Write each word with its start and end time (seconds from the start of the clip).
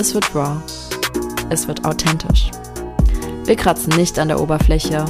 es 0.00 0.14
wird 0.14 0.34
raw, 0.34 0.58
es 1.50 1.68
wird 1.68 1.84
authentisch. 1.84 2.50
Wir 3.44 3.54
kratzen 3.54 3.94
nicht 3.96 4.18
an 4.18 4.28
der 4.28 4.40
Oberfläche, 4.40 5.04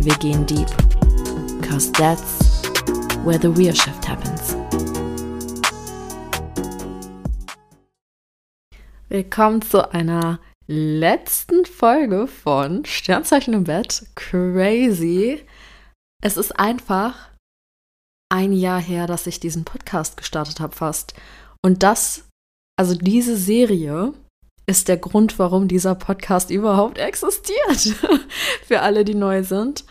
wir 0.00 0.14
gehen 0.16 0.44
deep. 0.44 0.66
Cause 1.62 1.92
that's 1.92 2.62
where 3.24 3.38
the 3.40 3.46
real 3.46 3.72
shift 3.72 4.08
happens. 4.08 4.56
Willkommen 9.08 9.62
zu 9.62 9.92
einer 9.92 10.40
letzten 10.66 11.64
Folge 11.64 12.26
von 12.26 12.84
Sternzeichen 12.84 13.54
im 13.54 13.62
Bett. 13.62 14.04
Crazy. 14.16 15.46
Es 16.20 16.36
ist 16.36 16.58
einfach 16.58 17.30
ein 18.32 18.52
Jahr 18.52 18.80
her, 18.80 19.06
dass 19.06 19.28
ich 19.28 19.38
diesen 19.38 19.64
Podcast 19.64 20.16
gestartet 20.16 20.58
habe, 20.58 20.74
fast. 20.74 21.14
Und 21.62 21.84
das, 21.84 22.24
also 22.76 22.96
diese 22.96 23.36
Serie, 23.36 24.12
ist 24.66 24.88
der 24.88 24.96
Grund, 24.96 25.38
warum 25.38 25.68
dieser 25.68 25.94
Podcast 25.94 26.50
überhaupt 26.50 26.98
existiert. 26.98 27.94
Für 28.66 28.80
alle, 28.80 29.04
die 29.04 29.14
neu 29.14 29.42
sind. 29.42 29.84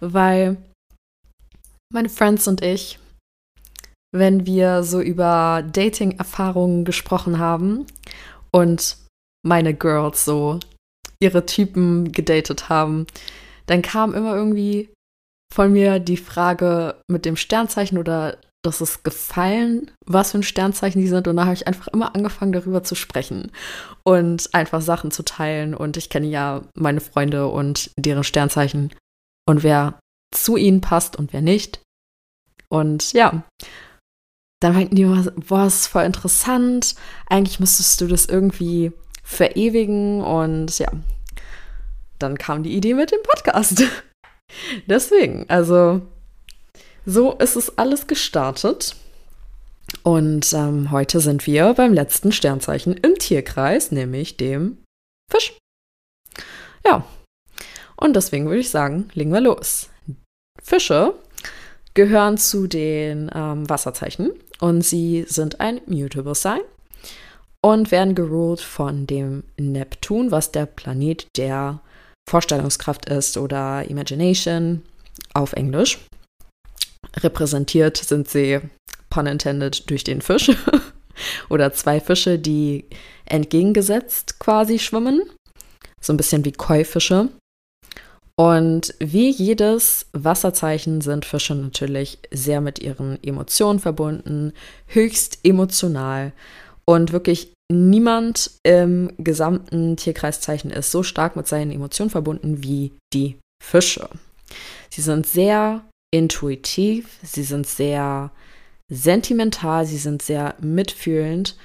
Weil 0.00 0.56
meine 1.92 2.08
Friends 2.08 2.46
und 2.48 2.62
ich, 2.62 2.98
wenn 4.12 4.46
wir 4.46 4.82
so 4.82 5.00
über 5.00 5.62
Dating-Erfahrungen 5.72 6.84
gesprochen 6.84 7.38
haben 7.38 7.86
und 8.52 8.96
meine 9.46 9.74
Girls 9.74 10.24
so 10.24 10.58
ihre 11.20 11.46
Typen 11.46 12.12
gedatet 12.12 12.68
haben, 12.68 13.06
dann 13.66 13.82
kam 13.82 14.14
immer 14.14 14.34
irgendwie 14.34 14.90
von 15.52 15.72
mir 15.72 15.98
die 15.98 16.16
Frage 16.16 17.00
mit 17.10 17.24
dem 17.24 17.36
Sternzeichen 17.36 17.98
oder 17.98 18.38
das 18.68 18.80
ist 18.80 19.04
gefallen, 19.04 19.90
was 20.06 20.32
für 20.32 20.38
ein 20.38 20.42
Sternzeichen 20.42 21.00
die 21.00 21.08
sind. 21.08 21.26
Und 21.26 21.36
da 21.36 21.44
habe 21.44 21.54
ich 21.54 21.66
einfach 21.66 21.88
immer 21.88 22.14
angefangen, 22.14 22.52
darüber 22.52 22.84
zu 22.84 22.94
sprechen 22.94 23.50
und 24.04 24.54
einfach 24.54 24.80
Sachen 24.80 25.10
zu 25.10 25.24
teilen. 25.24 25.74
Und 25.74 25.96
ich 25.96 26.10
kenne 26.10 26.26
ja 26.26 26.62
meine 26.74 27.00
Freunde 27.00 27.48
und 27.48 27.90
deren 27.96 28.24
Sternzeichen 28.24 28.94
und 29.46 29.62
wer 29.62 29.98
zu 30.34 30.56
ihnen 30.56 30.80
passt 30.80 31.16
und 31.16 31.32
wer 31.32 31.42
nicht. 31.42 31.80
Und 32.68 33.12
ja, 33.12 33.42
dann 34.60 34.74
meinten 34.74 34.96
die 34.96 35.02
immer, 35.02 35.30
boah, 35.48 35.66
ist 35.66 35.86
voll 35.86 36.04
interessant. 36.04 36.94
Eigentlich 37.26 37.60
müsstest 37.60 38.00
du 38.00 38.06
das 38.06 38.26
irgendwie 38.26 38.92
verewigen. 39.22 40.20
Und 40.20 40.78
ja, 40.78 40.90
dann 42.18 42.36
kam 42.38 42.62
die 42.62 42.76
Idee 42.76 42.94
mit 42.94 43.10
dem 43.10 43.22
Podcast. 43.22 43.82
Deswegen, 44.86 45.48
also 45.48 46.02
so 47.08 47.32
ist 47.32 47.56
es 47.56 47.78
alles 47.78 48.06
gestartet. 48.06 48.94
Und 50.02 50.52
ähm, 50.52 50.90
heute 50.90 51.20
sind 51.20 51.46
wir 51.46 51.72
beim 51.72 51.94
letzten 51.94 52.32
Sternzeichen 52.32 52.92
im 52.98 53.14
Tierkreis, 53.14 53.90
nämlich 53.90 54.36
dem 54.36 54.76
Fisch. 55.32 55.56
Ja, 56.84 57.04
und 57.96 58.14
deswegen 58.14 58.46
würde 58.46 58.60
ich 58.60 58.68
sagen, 58.68 59.08
legen 59.14 59.32
wir 59.32 59.40
los. 59.40 59.88
Fische 60.62 61.14
gehören 61.94 62.36
zu 62.36 62.66
den 62.66 63.30
ähm, 63.34 63.68
Wasserzeichen 63.68 64.32
und 64.60 64.82
sie 64.82 65.24
sind 65.26 65.60
ein 65.60 65.80
Mutable 65.86 66.34
Sign 66.34 66.60
und 67.62 67.90
werden 67.90 68.14
geruled 68.14 68.60
von 68.60 69.06
dem 69.06 69.44
Neptun, 69.56 70.30
was 70.30 70.52
der 70.52 70.66
Planet 70.66 71.26
der 71.38 71.80
Vorstellungskraft 72.28 73.06
ist 73.06 73.38
oder 73.38 73.88
Imagination 73.88 74.82
auf 75.32 75.54
Englisch. 75.54 75.98
Repräsentiert 77.22 77.96
sind 77.96 78.28
sie, 78.28 78.60
pun 79.10 79.26
intended, 79.26 79.88
durch 79.90 80.04
den 80.04 80.20
Fisch 80.20 80.50
oder 81.48 81.72
zwei 81.72 82.00
Fische, 82.00 82.38
die 82.38 82.84
entgegengesetzt 83.26 84.38
quasi 84.38 84.78
schwimmen. 84.78 85.22
So 86.00 86.12
ein 86.12 86.16
bisschen 86.16 86.44
wie 86.44 86.52
Koi-Fische. 86.52 87.28
Und 88.36 88.94
wie 89.00 89.30
jedes 89.30 90.06
Wasserzeichen 90.12 91.00
sind 91.00 91.24
Fische 91.24 91.56
natürlich 91.56 92.20
sehr 92.30 92.60
mit 92.60 92.78
ihren 92.78 93.22
Emotionen 93.24 93.80
verbunden, 93.80 94.52
höchst 94.86 95.40
emotional. 95.42 96.32
Und 96.84 97.10
wirklich 97.10 97.52
niemand 97.70 98.52
im 98.62 99.12
gesamten 99.18 99.96
Tierkreiszeichen 99.96 100.70
ist 100.70 100.92
so 100.92 101.02
stark 101.02 101.34
mit 101.34 101.48
seinen 101.48 101.72
Emotionen 101.72 102.10
verbunden 102.10 102.62
wie 102.62 102.92
die 103.12 103.36
Fische. 103.60 104.08
Sie 104.88 105.02
sind 105.02 105.26
sehr 105.26 105.82
intuitiv, 106.10 107.18
sie 107.22 107.42
sind 107.42 107.66
sehr 107.66 108.30
sentimental, 108.90 109.84
sie 109.86 109.98
sind 109.98 110.22
sehr 110.22 110.54
mitfühlend 110.60 111.56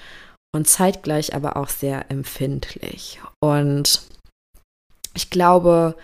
und 0.54 0.68
zeitgleich 0.68 1.34
aber 1.34 1.58
auch 1.58 1.70
sehr 1.70 2.12
empfindlich. 2.12 3.22
Und 3.42 4.02
ich 5.14 5.30
glaube, 5.30 5.96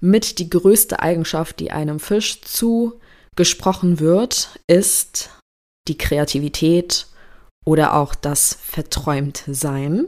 mit 0.00 0.38
die 0.38 0.48
größte 0.48 1.00
Eigenschaft, 1.00 1.58
die 1.60 1.72
einem 1.72 1.98
Fisch 1.98 2.40
zugesprochen 2.42 3.98
wird, 3.98 4.60
ist 4.68 5.30
die 5.88 5.98
Kreativität 5.98 7.06
oder 7.66 7.94
auch 7.94 8.14
das 8.14 8.54
Verträumtsein. 8.62 10.06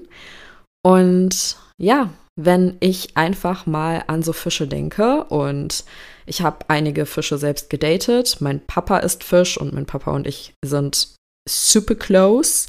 Und 0.85 1.57
ja, 1.79 2.11
wenn 2.45 2.77
ich 2.81 3.17
einfach 3.17 3.67
mal 3.67 4.05
an 4.07 4.23
so 4.23 4.33
Fische 4.33 4.67
denke 4.67 5.25
und 5.25 5.85
ich 6.27 6.43
habe 6.43 6.59
einige 6.69 7.07
Fische 7.07 7.39
selbst 7.39 7.71
gedatet. 7.71 8.37
Mein 8.41 8.65
Papa 8.65 8.99
ist 8.99 9.25
Fisch 9.25 9.59
und 9.59 9.73
mein 9.73 9.87
Papa 9.87 10.13
und 10.13 10.27
ich 10.27 10.55
sind 10.65 11.15
super 11.49 11.95
close. 11.95 12.69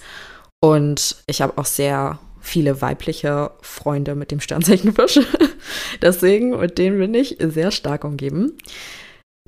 Und 0.64 1.18
ich 1.28 1.42
habe 1.42 1.58
auch 1.58 1.66
sehr 1.66 2.20
viele 2.40 2.82
weibliche 2.82 3.52
Freunde 3.62 4.16
mit 4.16 4.32
dem 4.32 4.40
Sternzeichen 4.40 4.94
Fisch. 4.94 5.20
Deswegen, 6.02 6.60
mit 6.60 6.78
denen 6.78 6.98
bin 6.98 7.14
ich 7.14 7.38
sehr 7.40 7.72
stark 7.72 8.04
umgeben. 8.04 8.58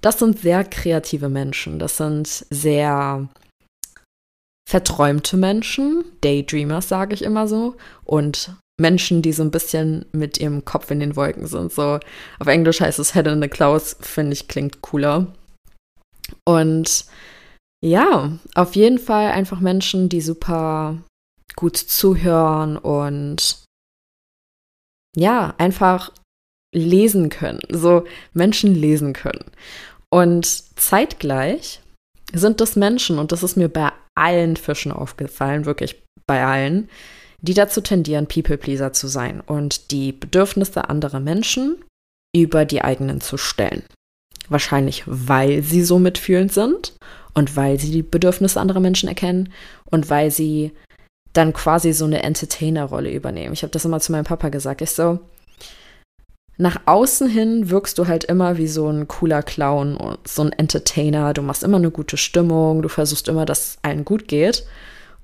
Das 0.02 0.20
sind 0.20 0.40
sehr 0.40 0.64
kreative 0.64 1.30
Menschen. 1.30 1.80
Das 1.80 1.98
sind 1.98 2.28
sehr 2.28 3.28
verträumte 4.70 5.38
Menschen, 5.38 6.06
Daydreamers 6.22 6.88
sage 6.88 7.14
ich 7.14 7.22
immer 7.22 7.48
so, 7.48 7.76
und 8.06 8.56
Menschen, 8.80 9.22
die 9.22 9.34
so 9.34 9.44
ein 9.44 9.52
bisschen 9.52 10.06
mit 10.12 10.40
ihrem 10.40 10.66
Kopf 10.66 10.90
in 10.92 11.00
den 11.00 11.16
Wolken 11.16 11.48
sind. 11.48 11.72
So 11.72 12.00
auf 12.40 12.48
Englisch 12.48 12.82
heißt 12.82 13.00
es 13.00 13.14
Head 13.14 13.28
in 13.28 13.42
the 13.42 13.48
Clouds, 13.48 13.98
finde 14.02 14.34
ich, 14.34 14.48
klingt 14.48 14.82
cooler. 14.82 15.28
Und 16.46 17.06
ja, 17.84 18.38
auf 18.56 18.76
jeden 18.76 18.98
Fall 18.98 19.32
einfach 19.32 19.60
Menschen, 19.60 20.10
die 20.10 20.22
super 20.22 20.98
gut 21.56 21.78
zuhören 21.78 22.78
und 22.78 23.64
ja, 25.16 25.54
einfach 25.58 26.12
lesen 26.74 27.30
können. 27.30 27.60
So 27.70 28.06
Menschen 28.34 28.74
lesen 28.74 29.14
können. 29.14 29.52
Und 30.10 30.46
zeitgleich 30.80 31.82
sind 32.34 32.62
das 32.62 32.76
Menschen, 32.76 33.20
und 33.20 33.32
das 33.32 33.44
ist 33.44 33.58
mir 33.58 33.70
bei 33.70 33.92
allen 34.16 34.56
Fischen 34.56 34.92
aufgefallen, 34.92 35.66
wirklich 35.66 36.02
bei 36.26 36.44
allen, 36.44 36.90
die 37.44 37.54
dazu 37.54 37.82
tendieren, 37.82 38.28
People-Pleaser 38.28 38.94
zu 38.94 39.08
sein 39.08 39.42
und 39.42 39.92
die 39.92 40.14
Bedürfnisse 40.14 40.90
anderer 40.90 41.20
Menschen 41.20 41.84
über 42.34 42.66
die 42.66 42.82
eigenen 42.82 43.22
zu 43.22 43.38
stellen. 43.38 43.84
Wahrscheinlich, 44.48 45.04
weil 45.06 45.62
sie 45.62 45.84
so 45.84 46.00
mitfühlend 46.00 46.54
sind 46.54 46.94
und 47.34 47.56
weil 47.56 47.80
sie 47.80 47.92
die 47.92 48.02
Bedürfnisse 48.02 48.60
anderer 48.60 48.80
Menschen 48.80 49.10
erkennen 49.10 49.52
und 49.86 50.10
weil 50.10 50.32
sie 50.32 50.72
dann 51.34 51.52
quasi 51.52 51.94
so 51.94 52.06
eine 52.06 52.24
Entertainer-Rolle 52.24 53.12
übernehmen. 53.12 53.54
Ich 53.54 53.64
habe 53.64 53.72
das 53.72 53.86
immer 53.86 54.00
zu 54.00 54.14
meinem 54.14 54.26
Papa 54.26 54.50
gesagt. 54.50 54.82
Ich 54.82 54.92
so, 54.92 55.20
nach 56.58 56.78
außen 56.86 57.28
hin 57.28 57.70
wirkst 57.70 57.98
du 57.98 58.08
halt 58.08 58.24
immer 58.26 58.58
wie 58.58 58.68
so 58.68 58.88
ein 58.88 59.08
cooler 59.08 59.44
Clown 59.44 59.98
und 59.98 60.26
so 60.28 60.44
ein 60.44 60.54
Entertainer. 60.54 61.34
Du 61.34 61.42
machst 61.42 61.64
immer 61.64 61.78
eine 61.78 61.92
gute 61.92 62.16
Stimmung, 62.16 62.82
du 62.82 62.90
versuchst 62.90 63.28
immer, 63.28 63.46
dass 63.46 63.60
es 63.60 63.78
allen 63.82 64.06
gut 64.06 64.28
geht. 64.30 64.66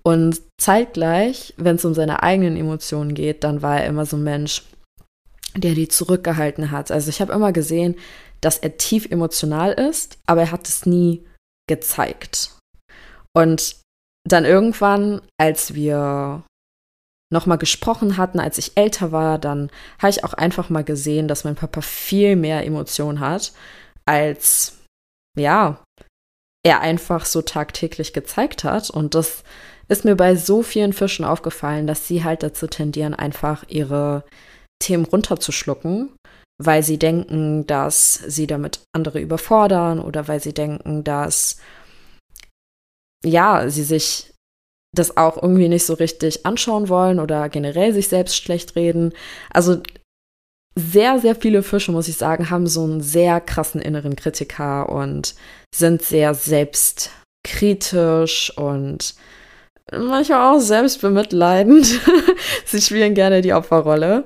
Und 0.10 0.42
zeitgleich, 0.60 1.54
wenn 1.58 1.76
es 1.76 1.86
um 1.86 1.94
seine 1.94 2.24
eigenen 2.24 2.58
Emotionen 2.58 3.14
geht, 3.14 3.44
dann 3.44 3.62
war 3.62 3.80
er 3.80 3.86
immer 3.86 4.08
so 4.08 4.18
ein 4.18 4.24
Mensch, 4.24 4.64
der 5.56 5.76
die 5.76 5.88
zurückgehalten 5.88 6.72
hat. 6.72 6.90
Also 6.90 7.10
ich 7.10 7.22
habe 7.22 7.32
immer 7.32 7.54
gesehen, 7.54 7.96
dass 8.42 8.58
er 8.58 8.78
tief 8.78 9.06
emotional 9.12 9.72
ist, 9.72 10.18
aber 10.26 10.42
er 10.42 10.52
hat 10.52 10.68
es 10.68 10.88
nie 10.88 11.28
gezeigt. 11.70 12.58
Und 13.36 13.76
dann 14.28 14.46
irgendwann, 14.46 15.22
als 15.40 15.76
wir 15.76 16.44
nochmal 17.32 17.60
gesprochen 17.60 18.18
hatten, 18.18 18.40
als 18.40 18.58
ich 18.58 18.72
älter 18.78 19.12
war, 19.12 19.38
dann 19.38 19.70
habe 20.00 20.10
ich 20.10 20.24
auch 20.24 20.34
einfach 20.34 20.72
mal 20.72 20.84
gesehen, 20.84 21.28
dass 21.28 21.44
mein 21.44 21.56
Papa 21.56 21.82
viel 21.82 22.36
mehr 22.36 22.66
Emotionen 22.66 23.20
hat, 23.20 23.54
als 24.08 24.76
ja, 25.38 25.84
er 26.66 26.82
einfach 26.82 27.26
so 27.26 27.44
tagtäglich 27.44 28.12
gezeigt 28.14 28.64
hat. 28.64 28.90
Und 28.90 29.14
das 29.14 29.44
ist 29.89 30.06
mir 30.06 30.15
bei 30.15 30.36
so 30.36 30.62
vielen 30.62 30.94
Fischen 30.94 31.25
aufgefallen, 31.25 31.88
dass 31.88 32.07
sie 32.07 32.24
halt 32.24 32.44
dazu 32.44 32.68
tendieren, 32.68 33.13
einfach 33.13 33.65
ihre 33.68 34.24
Themen 34.81 35.06
runterzuschlucken, 35.06 36.12
weil 36.62 36.83
sie 36.83 36.97
denken, 36.97 37.68
dass 37.68 38.13
sie 38.13 38.47
damit 38.47 38.81
andere 38.95 39.19
überfordern 39.19 40.00
oder 40.00 40.27
weil 40.27 40.41
sie 40.41 40.53
denken, 40.53 41.03
dass 41.03 41.57
ja, 43.25 43.69
sie 43.69 43.83
sich 43.83 44.31
das 44.95 45.18
auch 45.18 45.41
irgendwie 45.41 45.68
nicht 45.68 45.86
so 45.86 45.94
richtig 45.94 46.45
anschauen 46.45 46.89
wollen 46.89 47.19
oder 47.19 47.50
generell 47.50 47.94
sich 47.94 48.07
selbst 48.07 48.38
schlecht 48.38 48.75
reden. 48.75 49.13
Also 49.51 49.81
sehr, 50.75 51.19
sehr 51.19 51.36
viele 51.36 51.63
Fische, 51.63 51.91
muss 51.91 52.07
ich 52.07 52.18
sagen, 52.18 52.50
haben 52.50 52.68
so 52.68 52.83
einen 52.83 53.01
sehr 53.01 53.41
krassen 53.41 53.81
inneren 53.81 54.15
Kritiker 54.15 54.89
und 54.89 55.36
sind 55.75 56.01
sehr 56.01 56.33
selbstkritisch 56.33 58.57
und 58.57 59.15
manchmal 59.91 60.56
auch 60.56 60.59
selbstbemitleidend. 60.59 61.86
Sie 62.65 62.81
spielen 62.81 63.13
gerne 63.13 63.41
die 63.41 63.53
Opferrolle. 63.53 64.25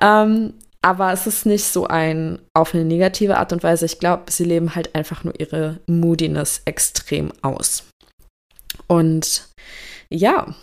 Ähm, 0.00 0.54
aber 0.82 1.12
es 1.12 1.26
ist 1.26 1.46
nicht 1.46 1.64
so 1.64 1.86
ein 1.86 2.38
auf 2.54 2.72
eine 2.72 2.84
negative 2.84 3.38
Art 3.38 3.52
und 3.52 3.62
Weise. 3.62 3.86
Ich 3.86 3.98
glaube, 3.98 4.30
sie 4.30 4.44
leben 4.44 4.76
halt 4.76 4.94
einfach 4.94 5.24
nur 5.24 5.38
ihre 5.40 5.80
Moodiness 5.86 6.62
extrem 6.64 7.32
aus. 7.42 7.82
Und 8.86 9.48
ja, 10.08 10.54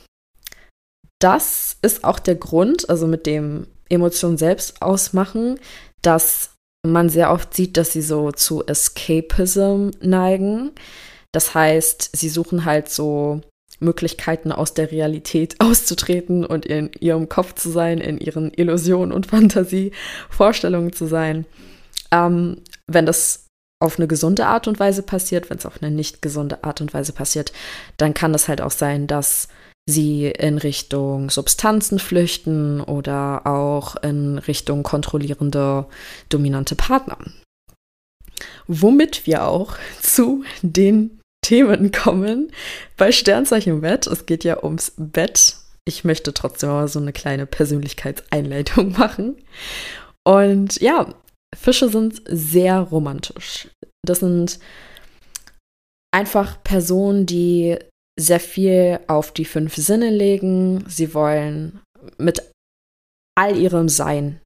das 1.19 1.77
ist 1.81 2.03
auch 2.03 2.19
der 2.19 2.35
Grund, 2.35 2.89
also 2.89 3.05
mit 3.05 3.25
dem 3.25 3.67
Emotionen 3.89 4.37
selbst 4.37 4.81
ausmachen, 4.81 5.59
dass 6.01 6.51
man 6.85 7.09
sehr 7.09 7.31
oft 7.31 7.53
sieht, 7.53 7.77
dass 7.77 7.91
sie 7.91 8.01
so 8.01 8.31
zu 8.31 8.65
Escapism 8.65 9.91
neigen. 10.01 10.71
Das 11.33 11.53
heißt, 11.53 12.15
sie 12.15 12.29
suchen 12.29 12.65
halt 12.65 12.89
so 12.89 13.41
Möglichkeiten 13.83 14.51
aus 14.51 14.73
der 14.73 14.91
Realität 14.91 15.55
auszutreten 15.59 16.45
und 16.45 16.65
in 16.65 16.91
ihrem 16.99 17.29
Kopf 17.29 17.53
zu 17.55 17.69
sein, 17.69 17.99
in 17.99 18.17
ihren 18.17 18.51
Illusionen 18.53 19.11
und 19.11 19.27
Fantasievorstellungen 19.27 20.93
zu 20.93 21.05
sein. 21.05 21.45
Ähm, 22.11 22.61
wenn 22.87 23.05
das 23.05 23.47
auf 23.79 23.99
eine 23.99 24.07
gesunde 24.07 24.45
Art 24.45 24.67
und 24.67 24.79
Weise 24.79 25.03
passiert, 25.03 25.49
wenn 25.49 25.57
es 25.57 25.65
auf 25.65 25.81
eine 25.81 25.93
nicht 25.93 26.21
gesunde 26.21 26.63
Art 26.63 26.79
und 26.79 26.93
Weise 26.93 27.11
passiert, 27.11 27.51
dann 27.97 28.13
kann 28.13 28.31
das 28.31 28.47
halt 28.47 28.61
auch 28.61 28.71
sein, 28.71 29.07
dass 29.07 29.49
sie 29.85 30.27
in 30.27 30.57
Richtung 30.57 31.29
Substanzen 31.29 31.99
flüchten 31.99 32.79
oder 32.79 33.45
auch 33.45 33.97
in 33.97 34.37
Richtung 34.37 34.83
kontrollierende, 34.83 35.85
dominante 36.29 36.75
Partner. 36.75 37.17
Womit 38.67 39.27
wir 39.27 39.45
auch 39.45 39.75
zu 40.01 40.43
den 40.61 41.19
Themen 41.43 41.91
kommen 41.91 42.51
bei 42.97 43.11
Sternzeichen 43.11 43.81
Bett. 43.81 44.07
Es 44.07 44.25
geht 44.25 44.43
ja 44.43 44.63
ums 44.63 44.93
Bett. 44.97 45.57
Ich 45.85 46.03
möchte 46.03 46.33
trotzdem 46.33 46.69
aber 46.69 46.87
so 46.87 46.99
eine 46.99 47.13
kleine 47.13 47.45
Persönlichkeitseinleitung 47.45 48.91
machen. 48.97 49.35
Und 50.25 50.81
ja, 50.81 51.13
Fische 51.55 51.89
sind 51.89 52.21
sehr 52.25 52.79
romantisch. 52.79 53.67
Das 54.05 54.21
sind 54.21 54.59
einfach 56.11 56.63
Personen, 56.63 57.25
die 57.25 57.77
sehr 58.19 58.39
viel 58.39 58.99
auf 59.07 59.31
die 59.31 59.45
fünf 59.45 59.75
Sinne 59.75 60.09
legen. 60.09 60.85
Sie 60.87 61.13
wollen 61.13 61.79
mit 62.17 62.41
all 63.35 63.57
ihrem 63.57 63.89
Sein 63.89 64.39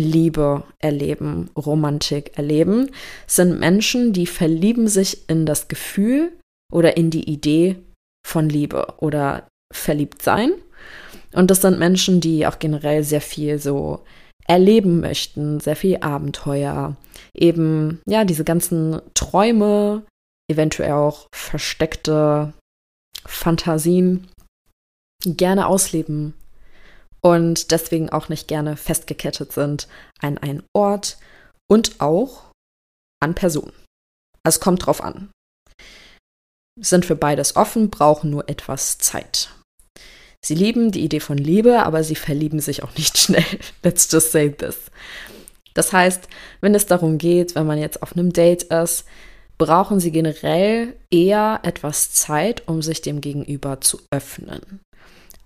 Liebe 0.00 0.64
erleben, 0.78 1.50
Romantik 1.56 2.36
erleben. 2.36 2.90
Sind 3.26 3.60
Menschen, 3.60 4.12
die 4.12 4.26
verlieben 4.26 4.88
sich 4.88 5.28
in 5.28 5.46
das 5.46 5.68
Gefühl 5.68 6.32
oder 6.72 6.96
in 6.96 7.10
die 7.10 7.28
Idee 7.30 7.76
von 8.26 8.48
Liebe 8.48 8.94
oder 8.98 9.46
verliebt 9.72 10.22
sein. 10.22 10.52
Und 11.32 11.50
das 11.50 11.62
sind 11.62 11.78
Menschen, 11.78 12.20
die 12.20 12.46
auch 12.46 12.58
generell 12.58 13.04
sehr 13.04 13.20
viel 13.20 13.58
so 13.58 14.04
erleben 14.46 15.00
möchten, 15.00 15.60
sehr 15.60 15.76
viel 15.76 15.98
Abenteuer, 15.98 16.96
eben 17.34 18.00
ja, 18.06 18.24
diese 18.24 18.44
ganzen 18.44 19.00
Träume, 19.14 20.02
eventuell 20.50 20.92
auch 20.92 21.28
versteckte 21.32 22.52
Fantasien 23.24 24.28
gerne 25.24 25.66
ausleben 25.68 26.34
und 27.20 27.70
deswegen 27.70 28.10
auch 28.10 28.28
nicht 28.28 28.48
gerne 28.48 28.76
festgekettet 28.76 29.52
sind 29.52 29.88
an 30.20 30.38
einen 30.38 30.64
Ort 30.74 31.18
und 31.70 32.00
auch 32.00 32.50
an 33.20 33.34
Personen. 33.34 33.72
Es 34.44 34.58
kommt 34.58 34.84
drauf 34.84 35.02
an. 35.02 35.30
Sind 36.80 37.04
für 37.04 37.16
beides 37.16 37.56
offen, 37.56 37.90
brauchen 37.90 38.30
nur 38.30 38.48
etwas 38.48 38.98
Zeit. 38.98 39.50
Sie 40.44 40.54
lieben 40.54 40.90
die 40.90 41.04
Idee 41.04 41.20
von 41.20 41.38
Liebe, 41.38 41.84
aber 41.84 42.02
sie 42.02 42.16
verlieben 42.16 42.60
sich 42.60 42.82
auch 42.82 42.94
nicht 42.96 43.18
schnell. 43.18 43.44
Let's 43.82 44.08
just 44.10 44.32
say 44.32 44.50
this. 44.50 44.76
Das 45.74 45.92
heißt, 45.92 46.28
wenn 46.60 46.74
es 46.74 46.86
darum 46.86 47.18
geht, 47.18 47.54
wenn 47.54 47.66
man 47.66 47.78
jetzt 47.78 48.02
auf 48.02 48.12
einem 48.12 48.32
Date 48.32 48.64
ist, 48.64 49.04
brauchen 49.58 50.00
sie 50.00 50.10
generell 50.10 50.96
eher 51.10 51.60
etwas 51.62 52.12
Zeit, 52.12 52.66
um 52.66 52.82
sich 52.82 53.00
dem 53.00 53.20
Gegenüber 53.20 53.80
zu 53.80 54.00
öffnen. 54.10 54.80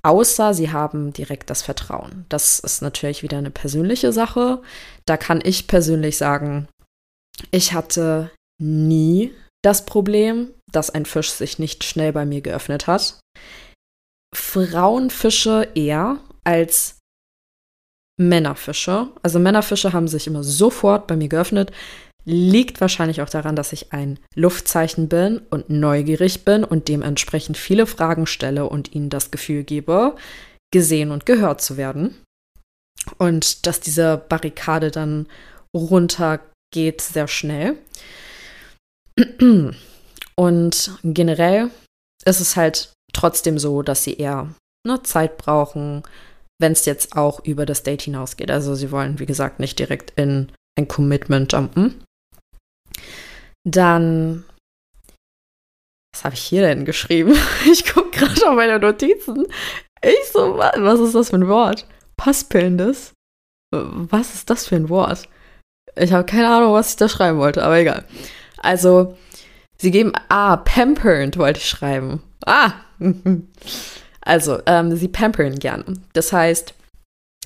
Außer 0.02 0.54
sie 0.54 0.70
haben 0.70 1.12
direkt 1.12 1.50
das 1.50 1.62
Vertrauen. 1.62 2.26
Das 2.28 2.60
ist 2.60 2.80
natürlich 2.80 3.22
wieder 3.22 3.38
eine 3.38 3.50
persönliche 3.50 4.12
Sache. 4.12 4.62
Da 5.04 5.16
kann 5.16 5.40
ich 5.44 5.66
persönlich 5.66 6.16
sagen, 6.16 6.68
ich 7.50 7.72
hatte 7.72 8.30
nie 8.62 9.32
das 9.62 9.84
Problem, 9.84 10.50
dass 10.70 10.90
ein 10.90 11.06
Fisch 11.06 11.30
sich 11.30 11.58
nicht 11.58 11.84
schnell 11.84 12.12
bei 12.12 12.24
mir 12.24 12.40
geöffnet 12.40 12.86
hat. 12.86 13.20
Frauenfische 14.34 15.68
eher 15.74 16.18
als 16.44 16.98
Männerfische. 18.18 19.08
Also 19.22 19.38
Männerfische 19.38 19.92
haben 19.92 20.08
sich 20.08 20.26
immer 20.26 20.42
sofort 20.42 21.06
bei 21.06 21.16
mir 21.16 21.28
geöffnet. 21.28 21.72
Liegt 22.24 22.80
wahrscheinlich 22.80 23.22
auch 23.22 23.28
daran, 23.28 23.54
dass 23.54 23.72
ich 23.72 23.92
ein 23.92 24.18
Luftzeichen 24.34 25.08
bin 25.08 25.38
und 25.50 25.70
neugierig 25.70 26.44
bin 26.44 26.64
und 26.64 26.88
dementsprechend 26.88 27.56
viele 27.56 27.86
Fragen 27.86 28.26
stelle 28.26 28.68
und 28.68 28.94
ihnen 28.94 29.10
das 29.10 29.30
Gefühl 29.30 29.62
gebe, 29.62 30.16
gesehen 30.72 31.12
und 31.12 31.24
gehört 31.24 31.60
zu 31.60 31.76
werden. 31.76 32.16
Und 33.18 33.66
dass 33.66 33.80
diese 33.80 34.16
Barrikade 34.28 34.90
dann 34.90 35.28
runtergeht 35.74 37.00
sehr 37.00 37.28
schnell. 37.28 37.76
Und 40.38 40.98
generell 41.02 41.70
ist 42.24 42.40
es 42.40 42.56
halt 42.56 42.92
trotzdem 43.12 43.58
so, 43.58 43.82
dass 43.82 44.04
sie 44.04 44.14
eher 44.14 44.54
ne, 44.86 45.02
Zeit 45.02 45.38
brauchen, 45.38 46.02
wenn 46.60 46.72
es 46.72 46.84
jetzt 46.84 47.16
auch 47.16 47.44
über 47.44 47.66
das 47.66 47.82
Date 47.82 48.02
hinausgeht. 48.02 48.50
Also 48.50 48.74
sie 48.74 48.90
wollen, 48.90 49.18
wie 49.18 49.26
gesagt, 49.26 49.60
nicht 49.60 49.78
direkt 49.78 50.12
in 50.16 50.52
ein 50.78 50.88
Commitment 50.88 51.52
jumpen. 51.52 52.02
Dann, 53.64 54.44
was 56.14 56.24
habe 56.24 56.34
ich 56.34 56.42
hier 56.42 56.62
denn 56.62 56.84
geschrieben? 56.84 57.34
Ich 57.70 57.92
gucke 57.92 58.10
gerade 58.10 58.48
auf 58.48 58.54
meine 58.54 58.78
Notizen. 58.78 59.46
Ich 60.02 60.28
so, 60.32 60.56
was 60.56 61.00
ist 61.00 61.14
das 61.14 61.30
für 61.30 61.36
ein 61.36 61.48
Wort? 61.48 61.86
Passpillendes? 62.16 63.12
Was 63.72 64.34
ist 64.34 64.48
das 64.48 64.66
für 64.66 64.76
ein 64.76 64.88
Wort? 64.88 65.28
Ich 65.96 66.12
habe 66.12 66.24
keine 66.24 66.48
Ahnung, 66.48 66.72
was 66.72 66.90
ich 66.90 66.96
da 66.96 67.08
schreiben 67.08 67.38
wollte, 67.38 67.62
aber 67.62 67.78
egal. 67.78 68.04
Also, 68.58 69.16
sie 69.78 69.90
geben, 69.90 70.12
ah, 70.28 70.56
pampernd 70.56 71.36
wollte 71.36 71.60
ich 71.60 71.68
schreiben. 71.68 72.22
Ah, 72.44 72.72
also, 74.20 74.60
ähm, 74.66 74.96
sie 74.96 75.08
pampern 75.08 75.58
gerne. 75.58 75.84
Das 76.12 76.32
heißt, 76.32 76.74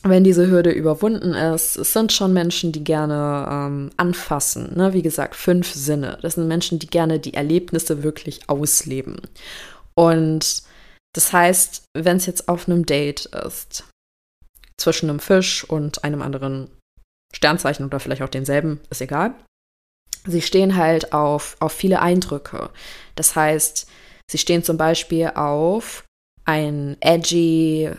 wenn 0.02 0.24
diese 0.24 0.48
Hürde 0.50 0.70
überwunden 0.70 1.34
ist, 1.34 1.76
es 1.76 1.92
sind 1.92 2.12
schon 2.12 2.32
Menschen, 2.32 2.72
die 2.72 2.84
gerne 2.84 3.46
ähm, 3.50 3.90
anfassen. 3.98 4.74
Ne? 4.74 4.94
Wie 4.94 5.02
gesagt, 5.02 5.34
fünf 5.34 5.72
Sinne. 5.74 6.18
Das 6.22 6.34
sind 6.34 6.48
Menschen, 6.48 6.78
die 6.78 6.86
gerne 6.86 7.18
die 7.18 7.34
Erlebnisse 7.34 8.02
wirklich 8.02 8.48
ausleben. 8.48 9.20
Und 9.94 10.62
das 11.14 11.32
heißt, 11.32 11.82
wenn 11.94 12.16
es 12.16 12.26
jetzt 12.26 12.48
auf 12.48 12.66
einem 12.66 12.86
Date 12.86 13.26
ist, 13.26 13.84
zwischen 14.78 15.10
einem 15.10 15.20
Fisch 15.20 15.64
und 15.64 16.04
einem 16.04 16.22
anderen 16.22 16.70
Sternzeichen 17.34 17.84
oder 17.84 18.00
vielleicht 18.00 18.22
auch 18.22 18.30
denselben, 18.30 18.80
ist 18.88 19.02
egal. 19.02 19.34
Sie 20.26 20.42
stehen 20.42 20.76
halt 20.76 21.12
auf, 21.12 21.56
auf 21.60 21.72
viele 21.72 22.00
Eindrücke. 22.00 22.70
Das 23.14 23.36
heißt, 23.36 23.88
sie 24.30 24.38
stehen 24.38 24.62
zum 24.62 24.76
Beispiel 24.76 25.28
auf 25.34 26.04
ein 26.44 26.96
edgy, 27.00 27.90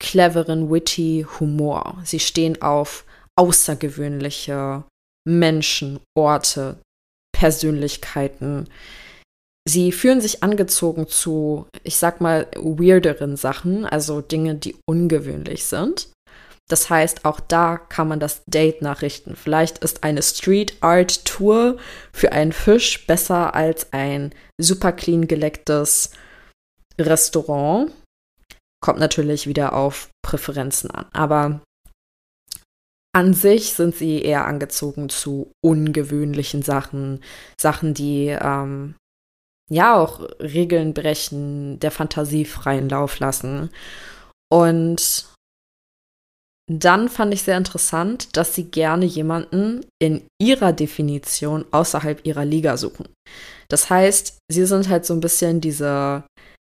cleveren, 0.00 0.70
witty 0.70 1.26
Humor. 1.38 2.00
Sie 2.04 2.20
stehen 2.20 2.60
auf 2.62 3.04
außergewöhnliche 3.36 4.84
Menschen, 5.26 6.00
Orte, 6.16 6.78
Persönlichkeiten. 7.32 8.68
sie 9.68 9.92
fühlen 9.92 10.20
sich 10.20 10.42
angezogen 10.42 11.06
zu, 11.08 11.66
ich 11.82 11.96
sag 11.96 12.20
mal, 12.20 12.48
weirderen 12.56 13.36
Sachen, 13.36 13.84
also 13.84 14.20
Dinge, 14.20 14.56
die 14.56 14.76
ungewöhnlich 14.88 15.64
sind. 15.64 16.08
Das 16.68 16.88
heißt, 16.88 17.24
auch 17.24 17.40
da 17.40 17.76
kann 17.76 18.08
man 18.08 18.20
das 18.20 18.42
Date 18.46 18.82
nachrichten. 18.82 19.36
Vielleicht 19.36 19.78
ist 19.78 20.04
eine 20.04 20.22
Street 20.22 20.76
Art 20.80 21.24
Tour 21.24 21.76
für 22.12 22.32
einen 22.32 22.52
Fisch 22.52 23.06
besser 23.06 23.54
als 23.54 23.92
ein 23.92 24.34
super 24.58 24.92
clean 24.92 25.28
gelecktes 25.28 26.10
Restaurant. 26.98 27.92
Kommt 28.80 29.00
natürlich 29.00 29.46
wieder 29.46 29.74
auf 29.74 30.08
Präferenzen 30.24 30.90
an. 30.90 31.06
Aber 31.12 31.60
an 33.14 33.34
sich 33.34 33.74
sind 33.74 33.94
sie 33.94 34.22
eher 34.22 34.46
angezogen 34.46 35.08
zu 35.10 35.52
ungewöhnlichen 35.62 36.62
Sachen, 36.62 37.22
Sachen, 37.60 37.92
die 37.92 38.28
ähm, 38.28 38.94
ja 39.70 39.94
auch 39.96 40.20
Regeln 40.40 40.94
brechen, 40.94 41.78
der 41.80 41.90
Fantasie 41.90 42.46
freien 42.46 42.88
Lauf 42.88 43.18
lassen. 43.18 43.70
Und 44.50 45.26
dann 46.78 47.08
fand 47.08 47.34
ich 47.34 47.42
sehr 47.42 47.56
interessant, 47.56 48.36
dass 48.36 48.54
sie 48.54 48.64
gerne 48.64 49.04
jemanden 49.04 49.84
in 49.98 50.22
ihrer 50.40 50.72
Definition 50.72 51.64
außerhalb 51.70 52.24
ihrer 52.24 52.44
Liga 52.44 52.76
suchen. 52.76 53.08
Das 53.68 53.90
heißt, 53.90 54.38
sie 54.50 54.66
sind 54.66 54.88
halt 54.88 55.04
so 55.06 55.14
ein 55.14 55.20
bisschen 55.20 55.60
diese 55.60 56.24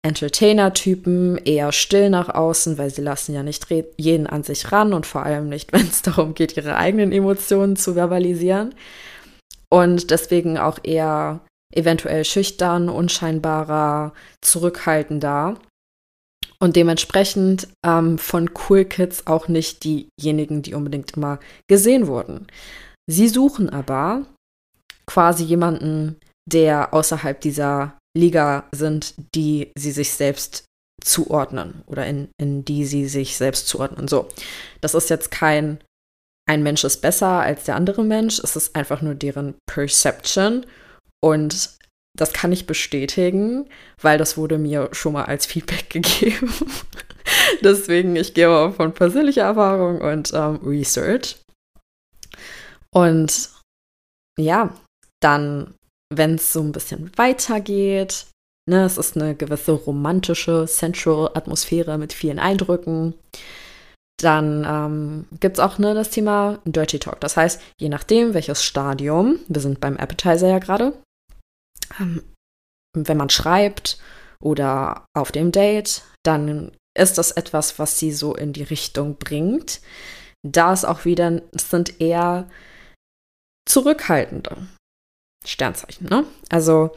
Entertainer-Typen, 0.03 1.37
eher 1.45 1.71
still 1.71 2.09
nach 2.09 2.29
außen, 2.29 2.77
weil 2.77 2.89
sie 2.89 3.01
lassen 3.01 3.35
ja 3.35 3.43
nicht 3.43 3.67
jeden 3.97 4.27
an 4.27 4.43
sich 4.43 4.71
ran 4.71 4.93
und 4.93 5.05
vor 5.05 5.23
allem 5.23 5.49
nicht, 5.49 5.71
wenn 5.73 5.87
es 5.87 6.01
darum 6.01 6.33
geht, 6.33 6.57
ihre 6.57 6.75
eigenen 6.77 7.11
Emotionen 7.11 7.75
zu 7.75 7.95
verbalisieren. 7.95 8.73
Und 9.69 10.11
deswegen 10.11 10.57
auch 10.57 10.79
eher 10.83 11.41
eventuell 11.73 12.25
schüchtern, 12.25 12.89
unscheinbarer, 12.89 14.13
zurückhaltender. 14.41 15.57
Und 16.61 16.75
dementsprechend 16.75 17.67
ähm, 17.83 18.19
von 18.19 18.51
Cool 18.53 18.85
Kids 18.85 19.25
auch 19.25 19.47
nicht 19.47 19.83
diejenigen, 19.83 20.61
die 20.61 20.75
unbedingt 20.75 21.11
immer 21.17 21.39
gesehen 21.67 22.05
wurden. 22.05 22.45
Sie 23.09 23.27
suchen 23.27 23.69
aber 23.69 24.27
quasi 25.07 25.43
jemanden, 25.43 26.17
der 26.47 26.93
außerhalb 26.93 27.41
dieser 27.41 27.97
Liga 28.15 28.65
sind, 28.71 29.15
die 29.33 29.71
sie 29.75 29.91
sich 29.91 30.13
selbst 30.13 30.65
zuordnen 31.03 31.81
oder 31.87 32.05
in, 32.05 32.29
in 32.39 32.63
die 32.63 32.85
sie 32.85 33.07
sich 33.07 33.37
selbst 33.37 33.67
zuordnen. 33.67 34.07
So, 34.07 34.27
das 34.81 34.93
ist 34.93 35.09
jetzt 35.09 35.31
kein, 35.31 35.79
ein 36.47 36.61
Mensch 36.61 36.83
ist 36.83 37.01
besser 37.01 37.41
als 37.41 37.63
der 37.63 37.75
andere 37.75 38.03
Mensch, 38.03 38.39
es 38.39 38.55
ist 38.55 38.75
einfach 38.75 39.01
nur 39.01 39.15
deren 39.15 39.55
Perception 39.65 40.65
und 41.23 41.71
das 42.17 42.33
kann 42.33 42.51
ich 42.51 42.67
bestätigen, 42.67 43.69
weil 44.01 44.17
das 44.17 44.37
wurde 44.37 44.57
mir 44.57 44.89
schon 44.91 45.13
mal 45.13 45.25
als 45.25 45.45
Feedback 45.45 45.89
gegeben. 45.89 46.53
Deswegen, 47.63 48.15
ich 48.15 48.33
gehe 48.33 48.49
auch 48.49 48.73
von 48.73 48.93
persönlicher 48.93 49.43
Erfahrung 49.43 50.01
und 50.01 50.31
ähm, 50.33 50.59
Research. 50.63 51.37
Und 52.93 53.49
ja, 54.37 54.75
dann 55.21 55.73
wenn 56.11 56.35
es 56.35 56.53
so 56.53 56.61
ein 56.61 56.71
bisschen 56.71 57.11
weitergeht. 57.15 58.27
Ne, 58.69 58.85
es 58.85 58.97
ist 58.97 59.17
eine 59.17 59.33
gewisse 59.33 59.71
romantische, 59.71 60.67
sensual 60.67 61.31
Atmosphäre 61.33 61.97
mit 61.97 62.13
vielen 62.13 62.37
Eindrücken. 62.37 63.15
Dann 64.21 64.65
ähm, 64.67 65.25
gibt 65.39 65.57
es 65.57 65.63
auch 65.63 65.79
ne, 65.79 65.95
das 65.95 66.11
Thema 66.11 66.59
Dirty 66.65 66.99
Talk. 66.99 67.19
Das 67.21 67.37
heißt, 67.37 67.59
je 67.79 67.89
nachdem, 67.89 68.35
welches 68.35 68.63
Stadium, 68.63 69.39
wir 69.47 69.61
sind 69.61 69.79
beim 69.79 69.97
Appetizer 69.97 70.47
ja 70.47 70.59
gerade, 70.59 70.93
wenn 71.97 73.17
man 73.17 73.29
schreibt 73.29 73.99
oder 74.39 75.05
auf 75.13 75.31
dem 75.31 75.51
Date, 75.51 76.03
dann 76.23 76.71
ist 76.97 77.17
das 77.17 77.31
etwas, 77.31 77.79
was 77.79 77.99
sie 77.99 78.11
so 78.11 78.35
in 78.35 78.53
die 78.53 78.63
Richtung 78.63 79.17
bringt. 79.17 79.81
Da 80.43 80.73
ist 80.73 80.85
auch 80.85 81.05
wieder, 81.05 81.41
sind 81.53 82.01
eher 82.01 82.49
zurückhaltende. 83.67 84.67
Sternzeichen, 85.45 86.07
ne? 86.07 86.25
Also, 86.49 86.95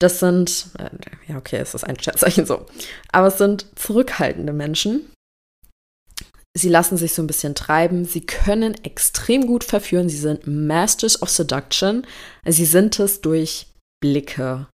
das 0.00 0.20
sind, 0.20 0.68
äh, 0.78 0.90
ja, 1.26 1.38
okay, 1.38 1.56
es 1.56 1.74
ist 1.74 1.84
ein 1.84 1.98
Sternzeichen 1.98 2.46
so, 2.46 2.66
aber 3.10 3.28
es 3.28 3.38
sind 3.38 3.66
zurückhaltende 3.78 4.52
Menschen. 4.52 5.12
Sie 6.56 6.70
lassen 6.70 6.96
sich 6.96 7.12
so 7.12 7.22
ein 7.22 7.26
bisschen 7.26 7.54
treiben. 7.54 8.06
Sie 8.06 8.24
können 8.24 8.74
extrem 8.82 9.46
gut 9.46 9.62
verführen. 9.62 10.08
Sie 10.08 10.16
sind 10.16 10.46
Masters 10.46 11.20
of 11.20 11.28
Seduction. 11.28 12.06
Sie 12.46 12.64
sind 12.64 12.98
es 12.98 13.20
durch 13.20 13.66
Blicke, 14.00 14.66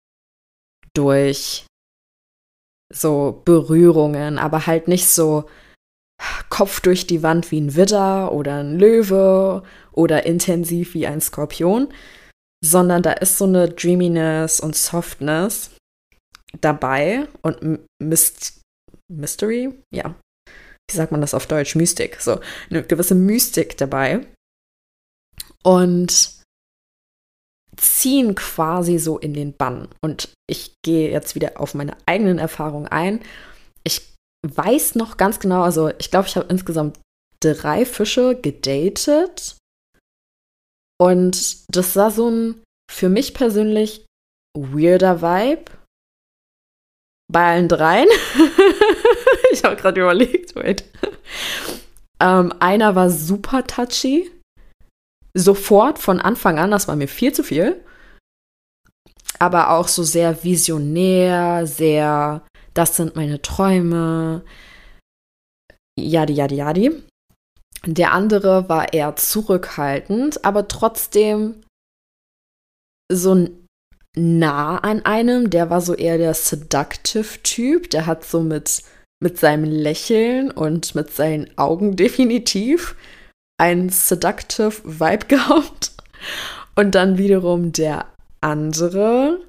durch 0.94 1.66
so 2.94 3.42
Berührungen, 3.44 4.38
aber 4.38 4.66
halt 4.66 4.86
nicht 4.86 5.08
so 5.08 5.48
Kopf 6.50 6.80
durch 6.80 7.08
die 7.08 7.24
Wand 7.24 7.50
wie 7.50 7.60
ein 7.60 7.74
Widder 7.74 8.30
oder 8.30 8.60
ein 8.60 8.78
Löwe 8.78 9.64
oder 9.90 10.24
intensiv 10.24 10.94
wie 10.94 11.08
ein 11.08 11.20
Skorpion, 11.20 11.92
sondern 12.64 13.02
da 13.02 13.12
ist 13.12 13.38
so 13.38 13.44
eine 13.44 13.68
Dreaminess 13.68 14.60
und 14.60 14.76
Softness 14.76 15.72
dabei 16.60 17.26
und 17.42 17.80
Myst 18.00 18.60
Mystery, 19.10 19.74
ja. 19.92 20.14
Wie 20.90 20.96
sagt 20.96 21.12
man 21.12 21.20
das 21.20 21.34
auf 21.34 21.46
Deutsch? 21.46 21.74
Mystik. 21.74 22.20
So, 22.20 22.40
eine 22.70 22.82
gewisse 22.82 23.14
Mystik 23.14 23.76
dabei. 23.76 24.26
Und 25.62 26.42
ziehen 27.76 28.34
quasi 28.34 28.98
so 28.98 29.18
in 29.18 29.34
den 29.34 29.56
Bann. 29.56 29.88
Und 30.02 30.32
ich 30.46 30.74
gehe 30.84 31.10
jetzt 31.10 31.34
wieder 31.34 31.60
auf 31.60 31.74
meine 31.74 31.96
eigenen 32.06 32.38
Erfahrungen 32.38 32.88
ein. 32.88 33.20
Ich 33.84 34.14
weiß 34.46 34.96
noch 34.96 35.16
ganz 35.16 35.40
genau, 35.40 35.62
also 35.62 35.90
ich 35.98 36.10
glaube, 36.10 36.28
ich 36.28 36.36
habe 36.36 36.48
insgesamt 36.48 37.00
drei 37.40 37.84
Fische 37.84 38.36
gedatet 38.36 39.56
und 41.02 41.74
das 41.74 41.96
war 41.96 42.10
so 42.10 42.30
ein 42.30 42.62
für 42.88 43.08
mich 43.08 43.34
persönlich 43.34 44.06
weirder 44.56 45.22
Vibe. 45.22 45.64
Bei 47.32 47.54
allen 47.54 47.68
dreien. 47.68 48.08
ich 49.62 49.64
habe 49.64 49.76
gerade 49.76 50.00
überlegt, 50.00 50.56
wait. 50.56 50.84
Ähm, 52.20 52.52
einer 52.58 52.96
war 52.96 53.10
super 53.10 53.64
touchy. 53.64 54.28
Sofort 55.34 56.00
von 56.00 56.20
Anfang 56.20 56.58
an, 56.58 56.72
das 56.72 56.88
war 56.88 56.96
mir 56.96 57.06
viel 57.06 57.32
zu 57.32 57.44
viel. 57.44 57.84
Aber 59.38 59.70
auch 59.70 59.86
so 59.86 60.02
sehr 60.02 60.42
visionär, 60.42 61.66
sehr, 61.66 62.42
das 62.74 62.96
sind 62.96 63.14
meine 63.14 63.40
Träume. 63.40 64.44
Jadi, 65.96 66.34
jadi, 66.34 66.56
jadi. 66.56 67.02
Der 67.86 68.12
andere 68.12 68.68
war 68.68 68.92
eher 68.92 69.14
zurückhaltend, 69.14 70.44
aber 70.44 70.66
trotzdem 70.66 71.62
so 73.10 73.48
nah 74.16 74.78
an 74.78 75.04
einem. 75.04 75.50
Der 75.50 75.70
war 75.70 75.80
so 75.80 75.94
eher 75.94 76.18
der 76.18 76.34
Seductive-Typ. 76.34 77.90
Der 77.90 78.06
hat 78.06 78.24
so 78.24 78.40
mit, 78.40 78.82
mit 79.22 79.38
seinem 79.38 79.64
Lächeln 79.64 80.50
und 80.50 80.94
mit 80.94 81.12
seinen 81.12 81.56
Augen 81.56 81.96
definitiv 81.96 82.96
einen 83.58 83.88
Seductive 83.88 84.72
Vibe 84.84 85.26
gehabt. 85.28 85.92
Und 86.74 86.94
dann 86.94 87.18
wiederum 87.18 87.72
der 87.72 88.06
andere 88.40 89.40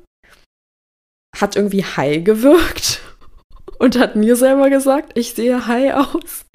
hat 1.36 1.56
irgendwie 1.56 1.84
high 1.84 2.24
gewirkt 2.24 3.01
und 3.80 3.98
hat 3.98 4.15
mir 4.15 4.36
selber 4.36 4.70
gesagt, 4.70 5.18
ich 5.18 5.34
sehe 5.34 5.65
high 5.68 5.96
aus. 5.96 6.46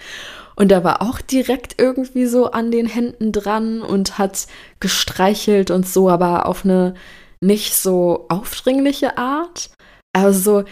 Und 0.55 0.73
er 0.73 0.83
war 0.85 1.03
auch 1.03 1.21
direkt 1.21 1.81
irgendwie 1.81 2.27
so 2.27 2.51
an 2.51 2.71
den 2.71 2.87
Händen 2.87 3.33
dran 3.33 3.81
und 3.81 4.19
hat 4.19 4.47
gestreichelt 4.81 5.71
und 5.71 5.89
so, 5.89 6.09
aber 6.09 6.47
auf 6.47 6.65
eine 6.65 6.95
nicht 7.41 7.75
so 7.75 8.27
aufdringliche 8.29 9.19
Art. 9.19 9.71
Also 10.13 10.65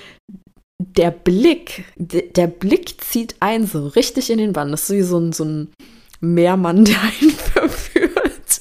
der 0.79 1.11
Blick, 1.11 1.85
der 1.97 2.47
Blick 2.47 3.03
zieht 3.03 3.37
ein 3.41 3.67
so 3.67 3.87
richtig 3.89 4.31
in 4.31 4.39
den 4.39 4.53
Bann. 4.53 4.71
Das 4.71 4.85
ist 4.85 4.97
wie 4.97 5.03
so 5.03 5.19
ein, 5.19 5.33
so 5.33 5.45
ein 5.45 5.73
Meermann, 6.21 6.85
der 6.85 7.01
einen 7.01 7.31
verführt. 7.31 8.61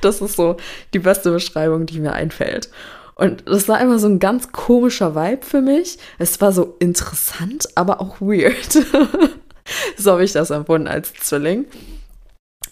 Das 0.00 0.20
ist 0.20 0.36
so 0.36 0.56
die 0.94 0.98
beste 0.98 1.30
Beschreibung, 1.30 1.86
die 1.86 2.00
mir 2.00 2.12
einfällt. 2.12 2.70
Und 3.14 3.48
das 3.48 3.68
war 3.68 3.80
immer 3.80 3.98
so 3.98 4.06
ein 4.06 4.20
ganz 4.20 4.52
komischer 4.52 5.16
Vibe 5.16 5.44
für 5.44 5.60
mich. 5.60 5.98
Es 6.18 6.40
war 6.40 6.52
so 6.52 6.76
interessant, 6.78 7.68
aber 7.74 8.00
auch 8.00 8.20
weird. 8.20 8.72
so 9.96 10.12
habe 10.12 10.24
ich 10.24 10.32
das 10.32 10.50
empfunden 10.50 10.86
als 10.86 11.12
Zwilling. 11.14 11.66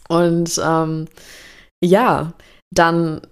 Und 0.08 0.60
ähm, 0.64 1.08
ja, 1.82 2.32
dann 2.72 3.22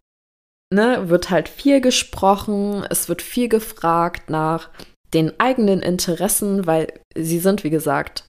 ne, 0.72 1.08
wird 1.08 1.30
halt 1.30 1.48
viel 1.48 1.80
gesprochen, 1.80 2.84
es 2.90 3.08
wird 3.08 3.22
viel 3.22 3.48
gefragt 3.48 4.28
nach 4.28 4.70
den 5.14 5.38
eigenen 5.38 5.80
Interessen, 5.80 6.66
weil 6.66 7.00
sie 7.16 7.38
sind, 7.38 7.64
wie 7.64 7.70
gesagt, 7.70 8.26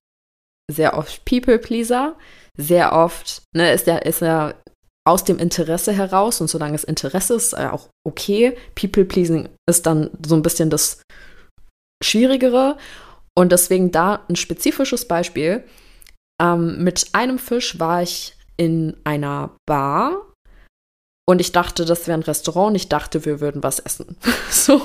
sehr 0.72 0.98
oft 0.98 1.26
People-Pleaser, 1.26 2.16
sehr 2.58 2.94
oft, 2.94 3.42
ne, 3.56 3.74
ist 3.74 3.88
ja, 3.88 3.98
ist 3.98 4.22
ja 4.22 4.54
aus 5.08 5.24
dem 5.24 5.38
Interesse 5.38 5.92
heraus 5.94 6.42
und 6.42 6.48
solange 6.48 6.76
es 6.76 6.84
Interesse 6.84 7.36
ist, 7.36 7.54
äh, 7.54 7.68
auch 7.72 7.90
okay. 8.06 8.58
People-pleasing 8.76 9.50
ist 9.70 9.86
dann 9.86 10.10
so 10.26 10.36
ein 10.36 10.42
bisschen 10.42 10.70
das 10.70 11.02
Schwierigere 12.04 12.78
und 13.38 13.52
deswegen 13.52 13.92
da 13.92 14.26
ein 14.28 14.36
spezifisches 14.36 15.08
Beispiel. 15.08 15.64
Ähm, 16.42 16.84
mit 16.84 17.08
einem 17.14 17.38
Fisch 17.38 17.80
war 17.80 18.02
ich 18.02 18.36
in 18.58 18.98
einer 19.04 19.56
Bar 19.68 20.34
und 21.28 21.40
ich 21.40 21.52
dachte, 21.52 21.86
das 21.86 22.08
wäre 22.08 22.18
ein 22.18 22.24
Restaurant 22.24 22.70
und 22.70 22.76
ich 22.76 22.90
dachte, 22.90 23.26
wir 23.26 23.42
würden 23.42 23.64
was 23.64 23.80
essen. 23.80 24.18
so. 24.50 24.82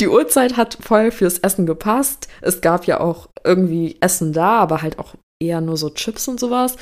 Die 0.00 0.08
Uhrzeit 0.08 0.56
hat 0.56 0.78
voll 0.80 1.10
fürs 1.10 1.38
Essen 1.38 1.66
gepasst. 1.66 2.28
Es 2.40 2.60
gab 2.60 2.86
ja 2.86 3.00
auch 3.00 3.28
irgendwie 3.44 3.96
Essen 4.00 4.32
da, 4.32 4.58
aber 4.58 4.82
halt 4.82 4.98
auch 4.98 5.14
eher 5.40 5.60
nur 5.60 5.76
so 5.76 5.90
Chips 5.90 6.28
und 6.28 6.40
sowas. 6.40 6.76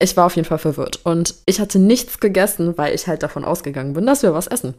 Ich 0.00 0.16
war 0.16 0.26
auf 0.26 0.36
jeden 0.36 0.46
Fall 0.46 0.58
verwirrt 0.58 1.04
und 1.04 1.34
ich 1.46 1.60
hatte 1.60 1.80
nichts 1.80 2.20
gegessen, 2.20 2.78
weil 2.78 2.94
ich 2.94 3.08
halt 3.08 3.24
davon 3.24 3.44
ausgegangen 3.44 3.94
bin, 3.94 4.06
dass 4.06 4.22
wir 4.22 4.32
was 4.32 4.46
essen. 4.46 4.74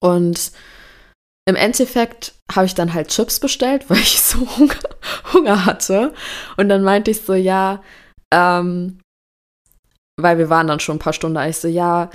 Und 0.00 0.52
im 1.48 1.56
Endeffekt 1.56 2.34
habe 2.52 2.66
ich 2.66 2.74
dann 2.74 2.92
halt 2.92 3.08
Chips 3.08 3.40
bestellt, 3.40 3.84
weil 3.88 3.98
ich 3.98 4.20
so 4.20 4.38
Hunger, 4.58 4.74
Hunger 5.32 5.64
hatte. 5.64 6.12
Und 6.56 6.68
dann 6.68 6.82
meinte 6.82 7.10
ich 7.10 7.22
so, 7.22 7.34
ja, 7.34 7.82
ähm, 8.32 9.00
weil 10.20 10.38
wir 10.38 10.50
waren 10.50 10.66
dann 10.66 10.80
schon 10.80 10.96
ein 10.96 11.00
paar 11.00 11.14
Stunden. 11.14 11.42
Ich 11.48 11.56
so, 11.56 11.68
ja, 11.68 12.10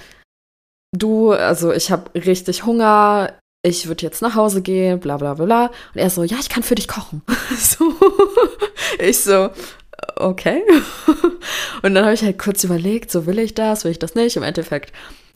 du, 0.95 1.31
also 1.31 1.71
ich 1.73 1.91
habe 1.91 2.13
richtig 2.13 2.65
Hunger, 2.65 3.33
ich 3.65 3.87
würde 3.87 4.03
jetzt 4.03 4.21
nach 4.21 4.35
Hause 4.35 4.61
gehen, 4.61 4.99
bla 4.99 5.17
bla 5.17 5.33
bla. 5.33 5.65
Und 5.65 5.71
er 5.95 6.09
so, 6.09 6.23
ja, 6.23 6.37
ich 6.39 6.49
kann 6.49 6.61
für 6.61 6.75
dich 6.75 6.87
kochen. 6.87 7.23
so. 7.57 7.93
Ich 8.99 9.21
so, 9.21 9.49
okay. 10.17 10.61
Und 11.81 11.95
dann 11.95 12.05
habe 12.05 12.13
ich 12.13 12.23
halt 12.23 12.37
kurz 12.37 12.63
überlegt, 12.63 13.11
so 13.11 13.25
will 13.25 13.39
ich 13.39 13.55
das, 13.55 13.83
will 13.83 13.91
ich 13.91 13.99
das 13.99 14.13
nicht. 14.13 14.37
Im 14.37 14.43
Endeffekt 14.43 14.93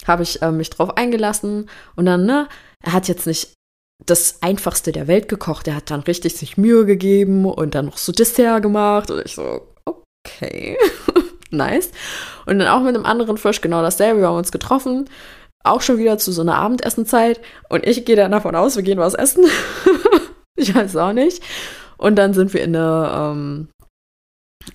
habe 0.08 0.24
ich 0.24 0.42
äh, 0.44 0.52
mich 0.52 0.70
drauf 0.70 0.96
eingelassen 0.96 1.70
und 1.96 2.06
dann, 2.06 2.26
ne, 2.26 2.48
er 2.84 2.94
hat 2.94 3.08
jetzt 3.08 3.26
nicht 3.26 3.54
das 4.06 4.42
einfachste 4.42 4.92
der 4.92 5.08
Welt 5.08 5.28
gekocht. 5.28 5.68
Er 5.68 5.76
hat 5.76 5.90
dann 5.90 6.02
richtig 6.02 6.38
sich 6.38 6.56
Mühe 6.56 6.86
gegeben 6.86 7.46
und 7.46 7.74
dann 7.74 7.88
noch 7.88 7.98
so 7.98 8.12
Dessert 8.12 8.62
gemacht 8.62 9.10
und 9.10 9.26
ich 9.26 9.34
so, 9.34 9.68
okay, 9.86 10.78
nice. 11.50 11.90
Und 12.46 12.60
dann 12.60 12.68
auch 12.68 12.82
mit 12.82 12.96
einem 12.96 13.06
anderen 13.06 13.38
Fisch 13.38 13.60
genau 13.60 13.82
dasselbe. 13.82 14.22
Wir 14.22 14.28
haben 14.28 14.38
uns 14.38 14.52
getroffen 14.52 15.10
auch 15.64 15.82
schon 15.82 15.98
wieder 15.98 16.18
zu 16.18 16.32
so 16.32 16.42
einer 16.42 16.56
Abendessenzeit 16.56 17.40
und 17.70 17.86
ich 17.86 18.06
gehe 18.06 18.16
dann 18.16 18.32
davon 18.32 18.56
aus, 18.56 18.76
wir 18.76 18.84
gehen 18.84 19.00
was 19.00 19.14
essen. 19.14 19.46
ich 20.56 20.74
weiß 20.74 20.96
auch 20.96 21.14
nicht. 21.14 21.44
Und 21.98 22.16
dann 22.16 22.34
sind 22.34 22.54
wir 22.54 22.64
in 22.64 22.76
eine 22.76 23.12
ähm, 23.14 23.68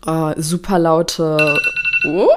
äh, 0.07 0.41
super 0.41 0.79
laute, 0.79 1.59
oh, 2.07 2.29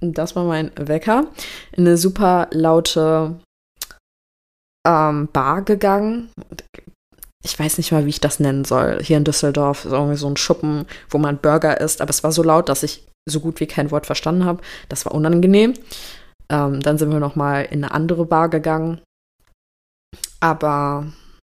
das 0.00 0.36
war 0.36 0.44
mein 0.44 0.70
Wecker, 0.76 1.26
in 1.72 1.86
eine 1.86 1.96
super 1.96 2.48
laute 2.52 3.40
ähm, 4.86 5.28
Bar 5.32 5.62
gegangen. 5.62 6.30
Ich 7.44 7.58
weiß 7.58 7.78
nicht 7.78 7.92
mal, 7.92 8.04
wie 8.06 8.10
ich 8.10 8.20
das 8.20 8.40
nennen 8.40 8.64
soll. 8.64 9.00
Hier 9.02 9.16
in 9.16 9.24
Düsseldorf 9.24 9.84
ist 9.84 9.92
irgendwie 9.92 10.16
so 10.16 10.28
ein 10.28 10.36
Schuppen, 10.36 10.86
wo 11.10 11.18
man 11.18 11.38
Burger 11.38 11.80
isst. 11.80 12.00
Aber 12.00 12.10
es 12.10 12.24
war 12.24 12.32
so 12.32 12.42
laut, 12.42 12.68
dass 12.68 12.82
ich 12.82 13.06
so 13.28 13.40
gut 13.40 13.60
wie 13.60 13.66
kein 13.66 13.90
Wort 13.90 14.06
verstanden 14.06 14.44
habe. 14.44 14.62
Das 14.88 15.04
war 15.04 15.14
unangenehm. 15.14 15.74
Ähm, 16.48 16.80
dann 16.80 16.98
sind 16.98 17.10
wir 17.10 17.20
noch 17.20 17.36
mal 17.36 17.62
in 17.62 17.84
eine 17.84 17.92
andere 17.92 18.24
Bar 18.24 18.48
gegangen. 18.48 19.00
Aber 20.40 21.06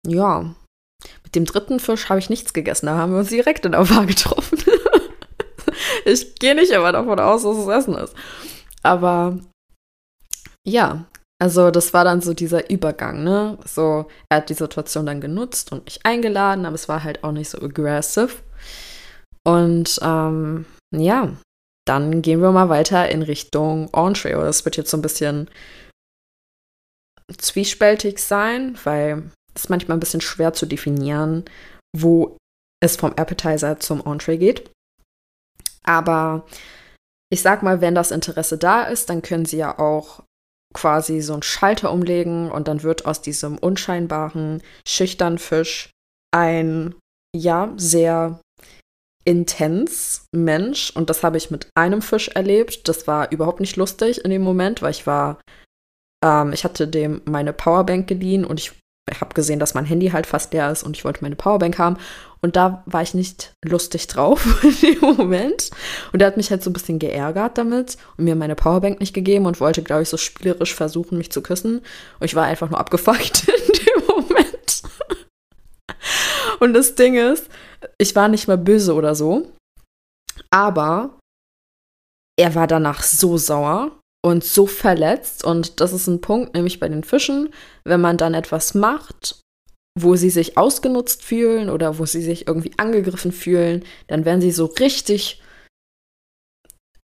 ja, 0.08 0.55
mit 1.24 1.36
dem 1.36 1.46
dritten 1.46 1.79
Fisch 1.79 2.10
habe 2.10 2.19
ich 2.19 2.29
nichts 2.29 2.53
gegessen. 2.53 2.88
Da 2.88 2.98
haben 2.98 3.12
wir 3.12 3.19
uns 3.19 3.29
direkt 3.29 3.65
in 3.65 3.74
der 3.74 3.84
Bar 3.84 4.05
getroffen. 4.05 4.58
ich 6.05 6.36
gehe 6.36 6.55
nicht 6.55 6.72
immer 6.72 6.91
davon 6.91 7.19
aus, 7.19 7.43
dass 7.43 7.58
es 7.58 7.67
Essen 7.67 7.96
ist. 7.96 8.15
Aber 8.84 9.39
ja, 10.67 11.05
also 11.41 11.72
das 11.72 11.93
war 11.93 12.03
dann 12.03 12.22
so 12.22 12.34
dieser 12.34 12.69
Übergang, 12.69 13.24
ne? 13.24 13.58
So, 13.65 14.08
er 14.29 14.38
hat 14.38 14.50
die 14.50 14.55
Situation 14.55 15.05
dann 15.05 15.22
genutzt 15.22 15.72
und 15.72 15.86
mich 15.86 16.05
eingeladen, 16.05 16.65
aber 16.65 16.75
es 16.75 16.89
war 16.89 17.03
halt 17.03 17.24
auch 17.24 17.31
nicht 17.31 17.50
so 17.50 17.62
aggressive. 17.62 18.29
Und 19.46 20.00
ähm, 20.01 20.65
ja, 20.93 21.31
dann 21.89 22.22
gehen 22.22 22.41
wir 22.41 22.51
mal 22.51 22.69
weiter 22.69 23.10
in 23.10 23.23
Richtung 23.23 23.89
Entree. 23.93 24.34
Das 24.34 24.63
wird 24.63 24.78
jetzt 24.78 24.91
so 24.91 24.97
ein 24.97 25.02
bisschen 25.02 25.49
zwiespältig 27.36 28.19
sein, 28.19 28.78
weil 28.84 29.32
es 29.56 29.69
manchmal 29.69 29.97
ein 29.97 29.99
bisschen 29.99 30.21
schwer 30.21 30.54
zu 30.54 30.67
definieren, 30.67 31.45
wo 31.97 32.38
es 32.80 32.95
vom 32.95 33.13
Appetizer 33.13 33.80
zum 33.80 34.06
Entree 34.06 34.38
geht. 34.38 34.71
Aber 35.84 36.45
ich 37.32 37.41
sag 37.41 37.63
mal, 37.63 37.82
wenn 37.82 37.95
das 37.95 38.12
Interesse 38.12 38.60
da 38.60 38.84
ist, 38.84 39.10
dann 39.10 39.23
können 39.23 39.45
Sie 39.45 39.58
ja 39.58 39.80
auch 39.80 40.23
quasi 40.75 41.21
so 41.21 41.34
einen 41.34 41.41
Schalter 41.41 41.91
umlegen 41.91 42.52
und 42.52 42.67
dann 42.67 42.84
wird 42.84 43.08
aus 43.08 43.23
diesem 43.23 43.58
unscheinbaren, 43.58 44.62
schüchternen 44.88 45.39
Fisch 45.39 45.89
ein, 46.32 46.93
ja, 47.36 47.73
sehr 47.78 48.39
intens 49.25 50.25
Mensch 50.32 50.91
und 50.95 51.10
das 51.10 51.23
habe 51.23 51.38
ich 51.38 51.51
mit 51.51 51.69
einem 51.75 52.01
Fisch 52.01 52.29
erlebt. 52.29 52.88
Das 52.88 53.08
war 53.08 53.32
überhaupt 53.32 53.60
nicht 53.60 53.75
lustig 53.75 54.23
in 54.23 54.32
dem 54.32 54.41
Moment, 54.41 54.82
weil 54.82 54.91
ich 54.91 55.05
war, 55.05 55.39
ähm, 56.23 56.53
ich 56.53 56.63
hatte 56.63 56.88
dem 56.88 57.21
meine 57.25 57.53
Powerbank 57.53 58.08
geliehen 58.08 58.45
und 58.45 58.60
ich 58.60 58.71
habe 59.19 59.34
gesehen, 59.34 59.60
dass 59.60 59.73
mein 59.73 59.86
Handy 59.86 60.10
halt 60.10 60.27
fast 60.27 60.53
leer 60.53 60.71
ist 60.71 60.84
und 60.84 60.95
ich 60.95 61.03
wollte 61.03 61.23
meine 61.23 61.36
Powerbank 61.36 61.79
haben 61.79 61.97
und 62.41 62.55
da 62.55 62.84
war 62.86 63.01
ich 63.01 63.13
nicht 63.13 63.53
lustig 63.65 64.08
drauf 64.08 64.63
in 64.63 64.75
dem 64.82 65.01
Moment 65.01 65.71
und 66.13 66.21
er 66.21 66.27
hat 66.27 66.38
mich 66.38 66.51
halt 66.51 66.63
so 66.63 66.69
ein 66.69 66.73
bisschen 66.73 66.99
geärgert 66.99 67.58
damit 67.58 67.97
und 68.17 68.25
mir 68.25 68.36
meine 68.36 68.55
Powerbank 68.55 68.99
nicht 68.99 69.13
gegeben 69.13 69.45
und 69.45 69.60
wollte, 69.60 69.82
glaube 69.82 70.03
ich, 70.03 70.10
so 70.10 70.17
spielerisch 70.17 70.75
versuchen, 70.75 71.17
mich 71.17 71.32
zu 71.32 71.41
küssen 71.41 71.79
und 72.19 72.25
ich 72.25 72.36
war 72.36 72.45
einfach 72.45 72.69
nur 72.69 72.79
abgefuckt 72.79 73.47
in 73.67 73.73
dem 73.73 74.08
Moment. 74.08 74.84
Und 76.60 76.73
das 76.73 76.95
Ding 76.95 77.15
ist, 77.15 77.49
ich 77.98 78.15
war 78.15 78.28
nicht 78.28 78.48
mal 78.48 78.58
böse 78.58 78.94
oder 78.94 79.15
so, 79.15 79.52
aber 80.50 81.18
er 82.38 82.56
war 82.56 82.68
danach 82.68 83.04
so 83.04 83.38
sauer 83.38 84.00
und 84.24 84.44
so 84.44 84.65
verletzt. 84.65 85.44
Und 85.44 85.80
das 85.80 85.94
ist 85.94 86.08
ein 86.08 86.22
Punkt, 86.22 86.54
nämlich 86.54 86.80
bei 86.80 86.89
den 86.89 87.04
Fischen, 87.04 87.54
wenn 87.84 88.02
man 88.02 88.18
dann 88.18 88.34
etwas 88.34 88.74
macht, 88.74 89.42
wo 90.00 90.15
sie 90.15 90.30
sich 90.30 90.58
ausgenutzt 90.58 91.24
fühlen 91.24 91.70
oder 91.70 92.00
wo 92.00 92.06
sie 92.06 92.22
sich 92.22 92.48
irgendwie 92.48 92.72
angegriffen 92.78 93.32
fühlen, 93.32 93.84
dann 94.08 94.26
werden 94.26 94.42
sie 94.42 94.52
so 94.52 94.65
richtig 94.65 95.38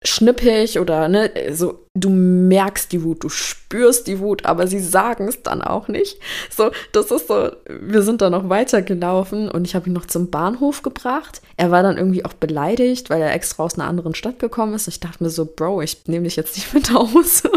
schnippig 0.04 0.80
oder 0.80 1.08
ne, 1.08 1.32
so 1.52 1.86
du 1.94 2.10
merkst 2.10 2.92
die 2.92 3.04
Wut, 3.04 3.24
du 3.24 3.30
spürst 3.30 4.08
die 4.08 4.20
Wut, 4.20 4.46
aber 4.46 4.66
sie 4.66 4.80
sagen 4.80 5.28
es 5.28 5.44
dann 5.44 5.62
auch 5.62 5.88
nicht. 5.88 6.20
So, 6.50 6.72
das 6.94 7.12
ist 7.12 7.28
so, 7.28 7.52
wir 7.68 8.02
sind 8.02 8.22
dann 8.22 8.32
noch 8.32 8.50
weitergelaufen 8.50 9.50
und 9.50 9.66
ich 9.66 9.76
habe 9.76 9.88
ihn 9.88 9.94
noch 9.94 10.06
zum 10.06 10.32
Bahnhof 10.32 10.82
gebracht. 10.82 11.42
Er 11.58 11.70
war 11.70 11.84
dann 11.84 11.98
irgendwie 11.98 12.26
auch 12.26 12.34
beleidigt, 12.34 13.10
weil 13.10 13.22
er 13.22 13.34
extra 13.34 13.64
aus 13.64 13.76
einer 13.76 13.88
anderen 13.88 14.16
Stadt 14.16 14.40
gekommen 14.40 14.74
ist. 14.74 14.88
Ich 14.88 15.00
dachte 15.00 15.24
mir 15.24 15.30
so, 15.30 15.46
Bro, 15.46 15.82
ich 15.82 16.08
nehme 16.08 16.24
dich 16.24 16.36
jetzt 16.36 16.56
nicht 16.56 16.74
mit 16.74 16.94
Hause. 16.94 17.52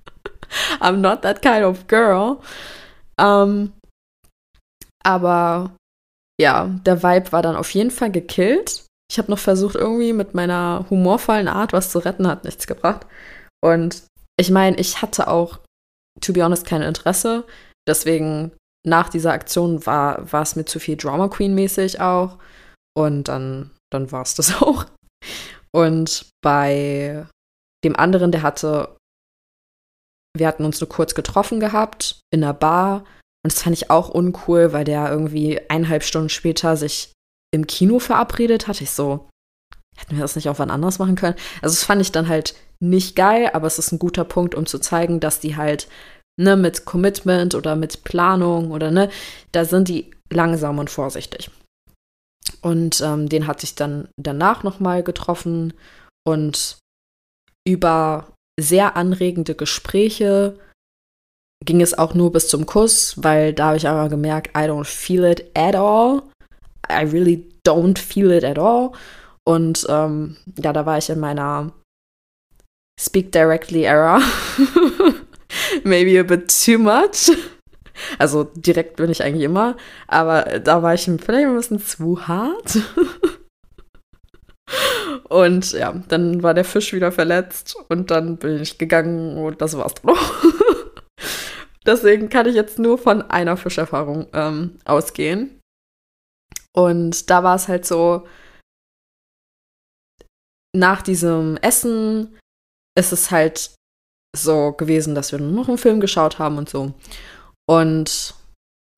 I'm 0.80 0.96
not 0.96 1.22
that 1.22 1.40
kind 1.40 1.64
of 1.64 1.86
girl. 1.86 2.38
Um, 3.20 3.72
aber 5.04 5.72
ja, 6.40 6.66
der 6.84 7.02
Vibe 7.02 7.32
war 7.32 7.42
dann 7.42 7.56
auf 7.56 7.70
jeden 7.70 7.90
Fall 7.90 8.10
gekillt. 8.10 8.84
Ich 9.10 9.18
habe 9.18 9.30
noch 9.30 9.38
versucht, 9.38 9.74
irgendwie 9.74 10.12
mit 10.12 10.34
meiner 10.34 10.84
humorvollen 10.90 11.48
Art 11.48 11.72
was 11.72 11.90
zu 11.90 11.98
retten, 11.98 12.28
hat 12.28 12.44
nichts 12.44 12.66
gebracht. 12.66 13.06
Und 13.64 14.04
ich 14.38 14.50
meine, 14.50 14.76
ich 14.76 15.02
hatte 15.02 15.28
auch, 15.28 15.60
to 16.20 16.32
be 16.32 16.44
honest, 16.44 16.66
kein 16.66 16.82
Interesse. 16.82 17.44
Deswegen 17.88 18.52
nach 18.86 19.08
dieser 19.08 19.32
Aktion 19.32 19.84
war, 19.86 20.30
war 20.30 20.42
es 20.42 20.56
mir 20.56 20.64
zu 20.64 20.78
viel 20.78 20.96
Drama 20.96 21.28
Queen 21.28 21.54
mäßig 21.54 22.00
auch. 22.00 22.38
Und 22.96 23.28
dann, 23.28 23.70
dann 23.90 24.12
war 24.12 24.22
es 24.22 24.34
das 24.34 24.60
auch. 24.62 24.86
Und 25.72 26.30
bei 26.42 27.26
dem 27.84 27.96
anderen, 27.96 28.32
der 28.32 28.42
hatte, 28.42 28.96
wir 30.36 30.46
hatten 30.46 30.64
uns 30.64 30.80
nur 30.80 30.88
kurz 30.88 31.14
getroffen 31.14 31.60
gehabt 31.60 32.20
in 32.32 32.44
einer 32.44 32.54
Bar. 32.54 33.04
Und 33.44 33.52
das 33.52 33.62
fand 33.62 33.76
ich 33.76 33.90
auch 33.90 34.08
uncool, 34.08 34.72
weil 34.72 34.84
der 34.84 35.10
irgendwie 35.10 35.60
eineinhalb 35.70 36.02
Stunden 36.02 36.28
später 36.28 36.76
sich 36.76 37.12
im 37.54 37.66
Kino 37.66 37.98
verabredet, 37.98 38.68
hatte 38.68 38.84
ich 38.84 38.90
so, 38.90 39.28
hätten 39.96 40.16
wir 40.16 40.22
das 40.22 40.36
nicht 40.36 40.48
auch 40.48 40.58
wann 40.58 40.70
anders 40.70 40.98
machen 40.98 41.16
können? 41.16 41.36
Also 41.62 41.74
das 41.74 41.84
fand 41.84 42.00
ich 42.00 42.12
dann 42.12 42.28
halt 42.28 42.54
nicht 42.80 43.16
geil, 43.16 43.50
aber 43.52 43.66
es 43.66 43.78
ist 43.78 43.92
ein 43.92 43.98
guter 43.98 44.24
Punkt, 44.24 44.54
um 44.54 44.66
zu 44.66 44.78
zeigen, 44.78 45.20
dass 45.20 45.40
die 45.40 45.56
halt 45.56 45.88
ne, 46.38 46.56
mit 46.56 46.84
Commitment 46.84 47.54
oder 47.54 47.76
mit 47.76 48.04
Planung 48.04 48.70
oder 48.70 48.90
ne, 48.90 49.10
da 49.52 49.64
sind 49.64 49.88
die 49.88 50.10
langsam 50.30 50.78
und 50.78 50.90
vorsichtig. 50.90 51.50
Und 52.60 53.00
ähm, 53.00 53.28
den 53.28 53.46
hatte 53.46 53.64
ich 53.64 53.74
dann 53.74 54.08
danach 54.16 54.62
nochmal 54.62 55.02
getroffen 55.02 55.74
und 56.24 56.78
über 57.66 58.32
sehr 58.58 58.96
anregende 58.96 59.54
Gespräche 59.54 60.58
ging 61.64 61.80
es 61.80 61.96
auch 61.96 62.14
nur 62.14 62.32
bis 62.32 62.48
zum 62.48 62.66
Kuss, 62.66 63.14
weil 63.22 63.52
da 63.52 63.68
habe 63.68 63.76
ich 63.76 63.88
aber 63.88 64.08
gemerkt, 64.08 64.56
I 64.56 64.62
don't 64.62 64.84
feel 64.84 65.24
it 65.24 65.50
at 65.54 65.74
all. 65.74 66.22
I 66.90 67.02
really 67.02 67.48
don't 67.66 67.98
feel 67.98 68.30
it 68.30 68.44
at 68.44 68.58
all. 68.58 68.92
Und 69.44 69.86
ähm, 69.88 70.36
ja, 70.62 70.72
da 70.72 70.84
war 70.84 70.98
ich 70.98 71.08
in 71.10 71.20
meiner 71.20 71.72
Speak 73.00 73.32
directly 73.32 73.84
error. 73.84 74.20
Maybe 75.84 76.18
a 76.18 76.22
bit 76.22 76.48
too 76.48 76.78
much. 76.78 77.30
Also 78.18 78.44
direkt 78.44 78.96
bin 78.96 79.10
ich 79.10 79.22
eigentlich 79.22 79.44
immer, 79.44 79.76
aber 80.06 80.60
da 80.60 80.82
war 80.82 80.94
ich 80.94 81.04
vielleicht 81.04 81.46
ein 81.46 81.56
bisschen 81.56 81.80
zu 81.80 82.28
hart. 82.28 82.78
Und 85.28 85.72
ja, 85.72 85.92
dann 86.08 86.42
war 86.42 86.54
der 86.54 86.64
Fisch 86.64 86.92
wieder 86.92 87.12
verletzt 87.12 87.76
und 87.88 88.10
dann 88.10 88.36
bin 88.36 88.60
ich 88.60 88.78
gegangen 88.78 89.38
und 89.38 89.60
das 89.60 89.76
war's 89.76 89.94
dann 89.94 90.14
auch. 90.14 90.32
Deswegen 91.86 92.28
kann 92.28 92.46
ich 92.46 92.54
jetzt 92.54 92.78
nur 92.78 92.98
von 92.98 93.22
einer 93.22 93.56
Fischerfahrung 93.56 94.26
ähm, 94.32 94.78
ausgehen. 94.84 95.57
Und 96.78 97.28
da 97.28 97.42
war 97.42 97.56
es 97.56 97.66
halt 97.66 97.84
so, 97.84 98.24
nach 100.72 101.02
diesem 101.02 101.56
Essen 101.56 102.38
ist 102.96 103.10
es 103.12 103.32
halt 103.32 103.74
so 104.36 104.70
gewesen, 104.70 105.16
dass 105.16 105.32
wir 105.32 105.40
noch 105.40 105.66
einen 105.66 105.78
Film 105.78 105.98
geschaut 105.98 106.38
haben 106.38 106.56
und 106.56 106.68
so. 106.68 106.94
Und 107.68 108.34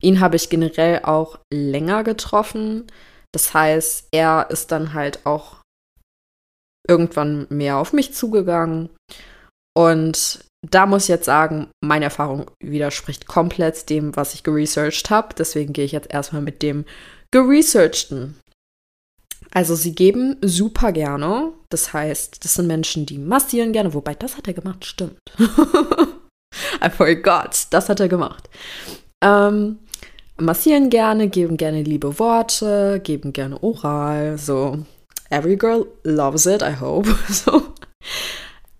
ihn 0.03 0.21
habe 0.21 0.37
ich 0.37 0.51
generell 0.51 1.05
auch 1.05 1.39
länger 1.51 2.05
getroffen. 2.05 2.87
Das 3.33 3.55
heißt, 3.55 4.09
er 4.13 4.51
ist 4.51 4.73
dann 4.73 4.93
halt 4.93 5.25
auch 5.25 5.63
irgendwann 6.87 7.47
mehr 7.49 7.79
auf 7.79 7.95
mich 7.95 8.13
zugegangen. 8.13 8.91
Und 9.75 10.45
da 10.69 10.85
muss 10.85 11.05
ich 11.05 11.09
jetzt 11.09 11.25
sagen, 11.25 11.71
meine 11.83 12.05
Erfahrung 12.07 12.51
widerspricht 12.63 13.27
komplett 13.27 13.89
dem, 13.89 14.15
was 14.17 14.35
ich 14.35 14.43
geresearched 14.43 15.09
habe. 15.09 15.35
Deswegen 15.35 15.73
gehe 15.73 15.87
ich 15.87 15.93
jetzt 15.93 16.11
erstmal 16.11 16.43
mit 16.43 16.63
dem 16.63 16.85
geresearchten. 17.33 18.37
Also 19.53 19.75
sie 19.75 19.95
geben 19.95 20.37
super 20.43 20.93
gerne. 20.93 21.53
Das 21.71 21.93
heißt, 21.93 22.45
das 22.45 22.55
sind 22.55 22.67
Menschen, 22.67 23.07
die 23.07 23.19
massieren 23.19 23.73
gerne. 23.73 23.95
Wobei, 23.95 24.15
das 24.15 24.37
hat 24.37 24.47
er 24.47 24.55
gemacht, 24.55 24.85
stimmt. 24.85 25.19
I 25.39 26.91
forgot. 26.91 27.67
Das 27.71 27.89
hat 27.89 28.01
er 28.01 28.09
gemacht. 28.09 28.49
Ähm, 29.23 29.79
massieren 30.39 30.91
gerne, 30.91 31.29
geben 31.29 31.57
gerne 31.57 31.83
liebe 31.83 32.19
Worte, 32.19 33.01
geben 33.03 33.33
gerne 33.33 33.63
Oral. 33.63 34.39
So, 34.39 34.79
every 35.31 35.57
girl 35.57 35.87
loves 36.05 36.47
it, 36.47 36.63
I 36.63 36.79
hope. 36.81 37.09
so. 37.29 37.63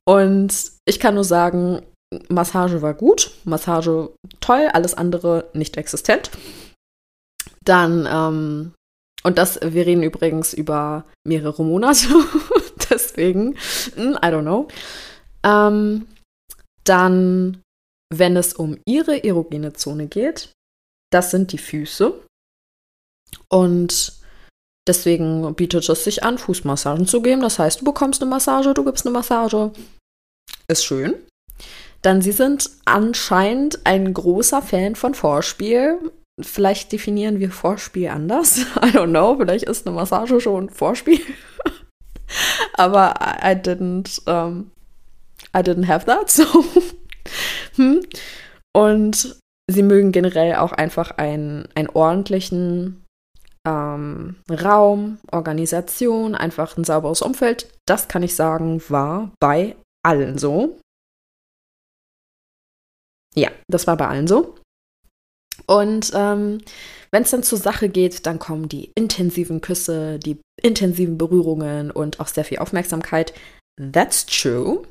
Und 0.07 0.55
ich 0.85 0.99
kann 0.99 1.15
nur 1.15 1.25
sagen, 1.25 1.83
Massage 2.29 2.83
war 2.83 2.95
gut, 2.95 3.31
Massage 3.45 4.11
toll, 4.41 4.69
alles 4.73 4.95
andere 4.95 5.49
nicht 5.53 5.77
existent. 5.77 6.31
Dann, 7.71 8.09
ähm, 8.11 8.75
und 9.23 9.39
das, 9.39 9.61
wir 9.63 9.87
reden 9.87 10.03
übrigens 10.03 10.55
über 10.55 11.05
mehrere 11.25 11.63
Monate, 11.65 12.09
deswegen, 12.91 13.57
hm, 13.95 14.15
I 14.15 14.27
don't 14.27 14.43
know. 14.43 14.67
Ähm, 15.45 16.09
dann, 16.83 17.63
wenn 18.13 18.37
es 18.37 18.55
um 18.55 18.77
ihre 18.89 19.23
erogene 19.23 19.73
Zone 19.73 20.09
geht, 20.09 20.51
das 21.13 21.31
sind 21.31 21.53
die 21.53 21.59
Füße. 21.59 22.21
Und 23.49 24.15
deswegen 24.89 25.55
bietet 25.55 25.89
es 25.89 26.03
sich 26.03 26.25
an, 26.25 26.39
Fußmassagen 26.39 27.07
zu 27.07 27.23
geben. 27.23 27.43
Das 27.43 27.61
heißt, 27.61 27.83
du 27.83 27.85
bekommst 27.85 28.21
eine 28.21 28.31
Massage, 28.31 28.75
du 28.75 28.85
gibst 28.85 29.07
eine 29.07 29.13
Massage. 29.13 29.71
Ist 30.67 30.85
schön. 30.85 31.15
Dann, 32.03 32.21
sie 32.21 32.33
sind 32.33 32.69
anscheinend 32.85 33.87
ein 33.87 34.13
großer 34.13 34.61
Fan 34.61 34.97
von 34.97 35.15
Vorspiel. 35.15 36.11
Vielleicht 36.47 36.93
definieren 36.93 37.41
wir 37.41 37.51
Vorspiel 37.51 38.09
anders. 38.09 38.59
I 38.77 38.91
don't 38.91 39.11
know. 39.11 39.37
Vielleicht 39.37 39.65
ist 39.65 39.87
eine 39.87 39.95
Massage 39.95 40.41
schon 40.41 40.71
Vorspiel. 40.71 41.21
Aber 42.75 43.15
I 43.43 43.55
didn't, 43.55 44.21
um, 44.29 44.71
I 45.57 45.61
didn't 45.61 45.89
have 45.89 46.07
that. 46.07 46.31
So. 46.31 46.45
hm. 47.77 48.01
Und 48.75 49.37
sie 49.71 49.83
mögen 49.83 50.13
generell 50.13 50.57
auch 50.57 50.73
einfach 50.73 51.13
einen, 51.13 51.69
einen 51.75 51.89
ordentlichen 51.89 53.05
ähm, 53.67 54.37
Raum, 54.51 55.19
Organisation, 55.31 56.35
einfach 56.35 56.77
ein 56.77 56.85
sauberes 56.85 57.23
Umfeld. 57.23 57.69
Das 57.87 58.09
kann 58.09 58.23
ich 58.23 58.35
sagen, 58.35 58.83
war 58.89 59.33
bei 59.41 59.77
allen 60.05 60.39
so. 60.39 60.79
Ja, 63.35 63.51
das 63.69 63.87
war 63.87 63.97
bei 63.97 64.09
allen 64.09 64.27
so. 64.27 64.57
Und 65.71 66.11
ähm, 66.15 66.59
wenn 67.13 67.23
es 67.23 67.31
dann 67.31 67.45
zur 67.45 67.59
Sache 67.59 67.89
geht, 67.89 68.27
dann 68.27 68.41
kommen 68.41 68.69
die 68.69 68.91
intensiven 68.97 69.61
Küsse, 69.61 70.19
die 70.19 70.41
intensiven 70.61 71.17
Berührungen 71.17 71.93
und 71.93 72.19
auch 72.19 72.27
sehr 72.27 72.45
viel 72.45 72.59
Aufmerksamkeit. 72.59 73.33
That's 73.93 74.27
true. 74.27 74.83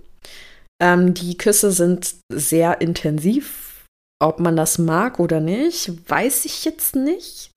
Ähm, 0.81 1.13
die 1.13 1.37
Küsse 1.37 1.71
sind 1.71 2.15
sehr 2.31 2.79
intensiv. 2.79 3.85
Ob 4.21 4.39
man 4.39 4.55
das 4.55 4.77
mag 4.77 5.19
oder 5.19 5.41
nicht, 5.41 6.09
weiß 6.09 6.45
ich 6.45 6.63
jetzt 6.63 6.95
nicht. 6.95 7.51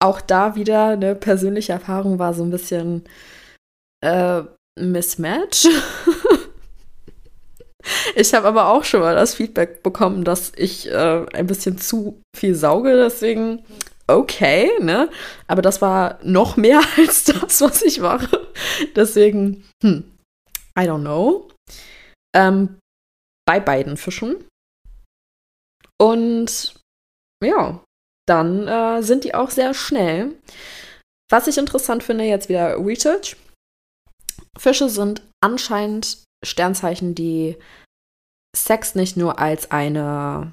Auch 0.00 0.22
da 0.22 0.54
wieder 0.54 0.88
eine 0.88 1.14
persönliche 1.14 1.72
Erfahrung 1.72 2.18
war 2.18 2.32
so 2.32 2.44
ein 2.44 2.50
bisschen 2.50 3.04
äh, 4.02 4.42
Mismatch. 4.78 5.66
Ich 8.14 8.34
habe 8.34 8.48
aber 8.48 8.68
auch 8.68 8.84
schon 8.84 9.00
mal 9.00 9.14
das 9.14 9.34
Feedback 9.34 9.82
bekommen, 9.82 10.24
dass 10.24 10.52
ich 10.56 10.90
äh, 10.90 11.26
ein 11.32 11.46
bisschen 11.46 11.78
zu 11.78 12.20
viel 12.36 12.54
sauge, 12.54 12.96
deswegen 12.96 13.64
okay, 14.08 14.70
ne? 14.80 15.10
Aber 15.46 15.62
das 15.62 15.80
war 15.80 16.18
noch 16.22 16.56
mehr 16.56 16.80
als 16.96 17.24
das, 17.24 17.60
was 17.60 17.82
ich 17.82 18.00
mache. 18.00 18.48
Deswegen, 18.96 19.64
hm, 19.82 20.10
I 20.78 20.82
don't 20.82 21.02
know. 21.02 21.48
Ähm, 22.34 22.78
bei 23.46 23.60
beiden 23.60 23.96
Fischen. 23.96 24.44
Und 26.00 26.74
ja, 27.44 27.82
dann 28.26 28.68
äh, 28.68 29.02
sind 29.02 29.24
die 29.24 29.34
auch 29.34 29.50
sehr 29.50 29.74
schnell. 29.74 30.34
Was 31.30 31.46
ich 31.46 31.58
interessant 31.58 32.02
finde, 32.02 32.24
jetzt 32.24 32.48
wieder 32.48 32.76
Research. 32.78 33.36
Fische 34.58 34.88
sind 34.88 35.22
anscheinend 35.42 36.24
Sternzeichen, 36.44 37.14
die 37.14 37.56
Sex 38.56 38.94
nicht 38.94 39.16
nur 39.16 39.38
als 39.38 39.70
eine 39.70 40.52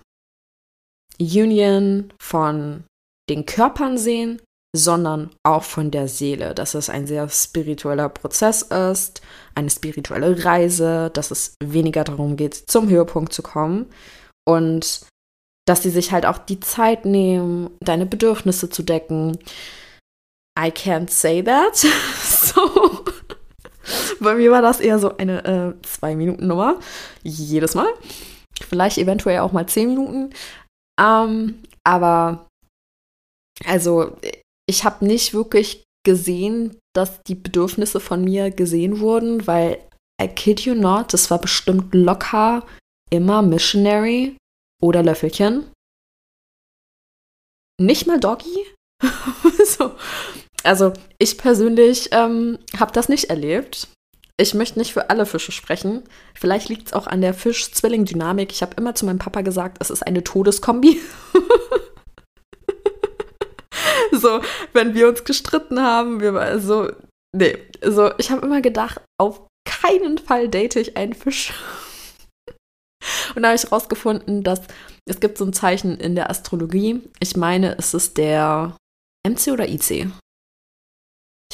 Union 1.20 2.14
von 2.20 2.84
den 3.30 3.46
Körpern 3.46 3.98
sehen, 3.98 4.42
sondern 4.76 5.32
auch 5.44 5.64
von 5.64 5.90
der 5.90 6.08
Seele, 6.08 6.54
dass 6.54 6.74
es 6.74 6.90
ein 6.90 7.08
sehr 7.08 7.30
spiritueller 7.30 8.10
Prozess 8.10 8.62
ist, 8.62 9.22
eine 9.56 9.70
spirituelle 9.70 10.44
Reise, 10.44 11.10
dass 11.12 11.32
es 11.32 11.56
weniger 11.64 12.04
darum 12.04 12.36
geht, 12.36 12.70
zum 12.70 12.90
Höhepunkt 12.90 13.32
zu 13.32 13.42
kommen 13.42 13.88
und 14.46 15.06
dass 15.66 15.82
sie 15.82 15.90
sich 15.90 16.12
halt 16.12 16.26
auch 16.26 16.38
die 16.38 16.60
Zeit 16.60 17.06
nehmen, 17.06 17.72
deine 17.80 18.06
Bedürfnisse 18.06 18.70
zu 18.70 18.84
decken. 18.84 19.40
I 20.58 20.70
can't 20.70 21.10
say 21.10 21.42
that. 21.42 21.76
so 22.22 22.95
bei 24.20 24.36
mir 24.36 24.52
war 24.52 24.62
das 24.62 24.80
eher 24.80 25.00
so 25.00 25.18
eine 25.18 25.46
äh, 25.46 25.82
Zwei-Minuten-Nummer. 25.82 26.80
Jedes 27.24 27.76
Mal. 27.76 27.88
Vielleicht 28.62 28.98
eventuell 28.98 29.40
auch 29.40 29.52
mal 29.52 29.68
zehn 29.68 29.90
Minuten. 29.90 30.34
Ähm, 31.00 31.64
aber 31.84 32.48
also 33.66 34.18
ich 34.68 34.84
habe 34.84 35.06
nicht 35.06 35.34
wirklich 35.34 35.84
gesehen, 36.06 36.78
dass 36.94 37.22
die 37.24 37.36
Bedürfnisse 37.36 38.00
von 38.00 38.24
mir 38.24 38.52
gesehen 38.52 39.00
wurden, 39.00 39.46
weil 39.48 39.80
I 40.22 40.28
kid 40.28 40.62
you 40.62 40.74
not, 40.74 41.14
das 41.14 41.30
war 41.30 41.40
bestimmt 41.40 41.94
locker 41.94 42.66
immer 43.12 43.42
Missionary 43.42 44.38
oder 44.82 45.04
Löffelchen. 45.04 45.72
Nicht 47.80 48.08
mal 48.08 48.20
Doggy. 48.20 48.66
so. 49.66 49.96
Also 50.66 50.94
ich 51.20 51.38
persönlich 51.38 52.10
ähm, 52.12 52.58
habe 52.78 52.92
das 52.92 53.08
nicht 53.08 53.26
erlebt. 53.26 53.88
Ich 54.38 54.54
möchte 54.54 54.80
nicht 54.80 54.94
für 54.94 55.10
alle 55.10 55.26
Fische 55.26 55.52
sprechen. 55.52 56.04
Vielleicht 56.34 56.68
liegt 56.68 56.88
es 56.88 56.94
auch 56.94 57.08
an 57.08 57.22
der 57.22 57.34
Fisch-Zwilling-Dynamik. 57.34 58.52
Ich 58.52 58.62
habe 58.62 58.76
immer 58.76 58.96
zu 58.96 59.06
meinem 59.06 59.20
Papa 59.20 59.42
gesagt, 59.42 59.78
es 59.80 59.90
ist 59.90 60.06
eine 60.06 60.24
Todeskombi. 60.24 61.00
so, 64.12 64.42
wenn 64.74 64.94
wir 64.94 65.08
uns 65.08 65.24
gestritten 65.24 65.82
haben, 65.82 66.20
wir 66.20 66.34
waren 66.34 66.60
so, 66.60 66.92
nee, 67.32 67.58
so, 67.82 68.12
ich 68.18 68.32
habe 68.32 68.46
immer 68.46 68.62
gedacht, 68.62 69.02
auf 69.18 69.48
keinen 69.66 70.18
Fall 70.18 70.50
date 70.50 70.76
ich 70.76 70.98
einen 70.98 71.14
Fisch. 71.14 71.54
Und 73.36 73.44
da 73.44 73.50
habe 73.50 73.56
ich 73.56 73.72
rausgefunden, 73.72 74.44
dass 74.44 74.62
es 75.08 75.20
gibt 75.20 75.38
so 75.38 75.46
ein 75.46 75.54
Zeichen 75.54 75.98
in 75.98 76.16
der 76.16 76.30
Astrologie. 76.30 77.02
Ich 77.20 77.38
meine, 77.38 77.78
es 77.78 77.94
ist 77.94 78.18
der 78.18 78.76
MC 79.26 79.54
oder 79.54 79.70
IC. 79.70 80.10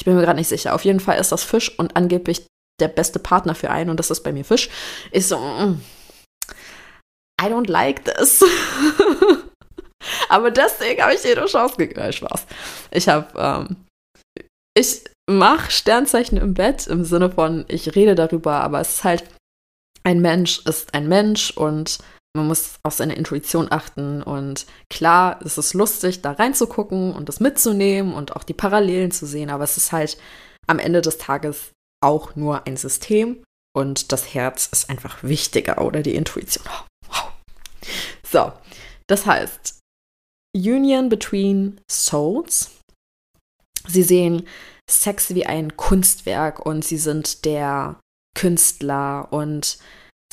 Ich 0.02 0.04
bin 0.04 0.16
mir 0.16 0.22
gerade 0.22 0.40
nicht 0.40 0.48
sicher. 0.48 0.74
Auf 0.74 0.84
jeden 0.84 0.98
Fall 0.98 1.20
ist 1.20 1.30
das 1.30 1.44
Fisch 1.44 1.78
und 1.78 1.94
angeblich 1.94 2.44
der 2.80 2.88
beste 2.88 3.20
Partner 3.20 3.54
für 3.54 3.70
einen 3.70 3.88
und 3.88 4.00
das 4.00 4.10
ist 4.10 4.24
bei 4.24 4.32
mir 4.32 4.44
Fisch, 4.44 4.68
ist 5.12 5.28
so, 5.28 5.38
mm, 5.38 5.80
I 7.40 7.44
don't 7.44 7.70
like 7.70 8.04
this. 8.04 8.44
Aber 10.28 10.50
deswegen 10.50 11.00
habe 11.00 11.14
ich 11.14 11.24
eine 11.24 11.46
Chance 11.46 11.76
gegeben. 11.76 12.12
Spaß. 12.12 12.46
Ich 12.90 13.08
habe, 13.08 13.28
ähm, 13.38 13.76
ich 14.76 15.04
mache 15.30 15.70
Sternzeichen 15.70 16.36
im 16.36 16.54
Bett 16.54 16.88
im 16.88 17.04
Sinne 17.04 17.30
von, 17.30 17.64
ich 17.68 17.94
rede 17.94 18.16
darüber, 18.16 18.54
aber 18.54 18.80
es 18.80 18.94
ist 18.94 19.04
halt 19.04 19.22
ein 20.02 20.20
Mensch 20.20 20.66
ist 20.66 20.94
ein 20.94 21.06
Mensch 21.06 21.52
und 21.52 21.98
man 22.34 22.46
muss 22.46 22.78
auf 22.82 22.94
seine 22.94 23.14
Intuition 23.14 23.70
achten. 23.70 24.22
Und 24.22 24.66
klar, 24.88 25.40
es 25.44 25.58
ist 25.58 25.74
lustig, 25.74 26.22
da 26.22 26.32
reinzugucken 26.32 27.14
und 27.14 27.28
das 27.28 27.40
mitzunehmen 27.40 28.14
und 28.14 28.36
auch 28.36 28.44
die 28.44 28.54
Parallelen 28.54 29.10
zu 29.10 29.26
sehen, 29.26 29.50
aber 29.50 29.64
es 29.64 29.76
ist 29.76 29.92
halt 29.92 30.18
am 30.66 30.78
Ende 30.78 31.02
des 31.02 31.18
Tages 31.18 31.72
auch 32.02 32.34
nur 32.36 32.66
ein 32.66 32.76
System 32.76 33.44
und 33.74 34.12
das 34.12 34.34
Herz 34.34 34.68
ist 34.70 34.90
einfach 34.90 35.22
wichtiger 35.22 35.82
oder 35.82 36.02
die 36.02 36.14
Intuition. 36.14 36.64
So, 38.28 38.52
das 39.08 39.26
heißt, 39.26 39.80
Union 40.56 41.08
between 41.08 41.80
Souls. 41.90 42.70
Sie 43.86 44.02
sehen 44.02 44.46
Sex 44.90 45.34
wie 45.34 45.46
ein 45.46 45.76
Kunstwerk 45.76 46.64
und 46.64 46.84
sie 46.84 46.98
sind 46.98 47.44
der 47.44 48.00
Künstler 48.34 49.28
und 49.32 49.78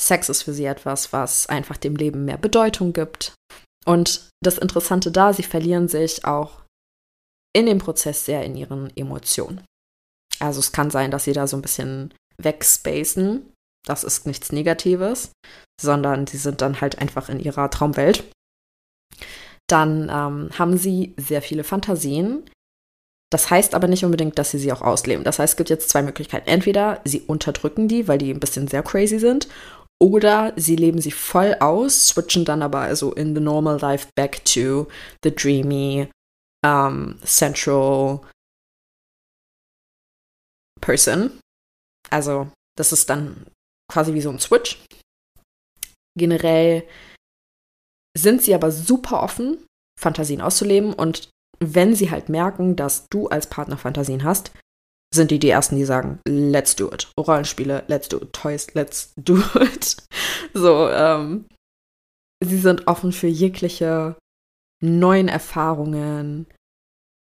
Sex 0.00 0.28
ist 0.28 0.42
für 0.42 0.54
sie 0.54 0.64
etwas, 0.64 1.12
was 1.12 1.46
einfach 1.46 1.76
dem 1.76 1.94
Leben 1.94 2.24
mehr 2.24 2.38
Bedeutung 2.38 2.92
gibt. 2.92 3.34
Und 3.84 4.28
das 4.42 4.58
Interessante 4.58 5.12
da, 5.12 5.32
sie 5.32 5.42
verlieren 5.42 5.88
sich 5.88 6.24
auch 6.24 6.62
in 7.54 7.66
dem 7.66 7.78
Prozess 7.78 8.24
sehr 8.24 8.44
in 8.44 8.56
ihren 8.56 8.94
Emotionen. 8.96 9.62
Also 10.38 10.60
es 10.60 10.72
kann 10.72 10.90
sein, 10.90 11.10
dass 11.10 11.24
sie 11.24 11.32
da 11.32 11.46
so 11.46 11.56
ein 11.56 11.62
bisschen 11.62 12.14
wegspacen. 12.38 13.52
Das 13.86 14.04
ist 14.04 14.26
nichts 14.26 14.52
Negatives, 14.52 15.32
sondern 15.80 16.26
sie 16.26 16.38
sind 16.38 16.60
dann 16.60 16.80
halt 16.80 16.98
einfach 16.98 17.28
in 17.28 17.40
ihrer 17.40 17.70
Traumwelt. 17.70 18.24
Dann 19.68 20.08
ähm, 20.10 20.50
haben 20.58 20.76
sie 20.76 21.14
sehr 21.16 21.42
viele 21.42 21.64
Fantasien. 21.64 22.48
Das 23.30 23.50
heißt 23.50 23.74
aber 23.74 23.86
nicht 23.86 24.04
unbedingt, 24.04 24.38
dass 24.38 24.50
sie 24.50 24.58
sie 24.58 24.72
auch 24.72 24.82
ausleben. 24.82 25.24
Das 25.24 25.38
heißt, 25.38 25.52
es 25.52 25.56
gibt 25.56 25.70
jetzt 25.70 25.88
zwei 25.88 26.02
Möglichkeiten. 26.02 26.48
Entweder 26.48 27.00
sie 27.04 27.20
unterdrücken 27.20 27.86
die, 27.86 28.08
weil 28.08 28.18
die 28.18 28.32
ein 28.32 28.40
bisschen 28.40 28.66
sehr 28.66 28.82
crazy 28.82 29.18
sind, 29.18 29.46
oder 30.00 30.54
sie 30.56 30.76
leben 30.76 31.00
sie 31.00 31.10
voll 31.10 31.54
aus, 31.60 32.08
switchen 32.08 32.44
dann 32.44 32.62
aber 32.62 32.80
also 32.80 33.12
in 33.12 33.34
the 33.34 33.40
normal 33.40 33.78
life 33.78 34.08
back 34.16 34.44
to 34.44 34.88
the 35.22 35.34
dreamy, 35.34 36.08
um, 36.64 37.18
central 37.22 38.20
person. 40.80 41.38
Also, 42.08 42.50
das 42.76 42.92
ist 42.92 43.10
dann 43.10 43.46
quasi 43.92 44.14
wie 44.14 44.22
so 44.22 44.30
ein 44.30 44.38
Switch. 44.38 44.82
Generell 46.18 46.88
sind 48.16 48.42
sie 48.42 48.54
aber 48.54 48.70
super 48.70 49.22
offen, 49.22 49.64
Fantasien 49.98 50.40
auszuleben 50.40 50.94
und 50.94 51.28
wenn 51.62 51.94
sie 51.94 52.10
halt 52.10 52.30
merken, 52.30 52.74
dass 52.74 53.06
du 53.10 53.28
als 53.28 53.48
Partner 53.48 53.76
Fantasien 53.76 54.24
hast, 54.24 54.52
sind 55.12 55.30
die 55.30 55.38
die 55.38 55.50
ersten, 55.50 55.76
die 55.76 55.84
sagen, 55.84 56.20
let's 56.26 56.76
do 56.76 56.90
it. 56.92 57.10
Rollenspiele, 57.18 57.84
let's 57.88 58.08
do 58.08 58.18
it. 58.18 58.32
Toys, 58.32 58.74
let's 58.74 59.12
do 59.16 59.42
it. 59.60 59.96
So, 60.52 60.88
ähm, 60.88 61.46
sie 62.42 62.58
sind 62.58 62.88
offen 62.88 63.12
für 63.12 63.28
jegliche 63.28 64.16
neuen 64.82 65.28
Erfahrungen 65.28 66.46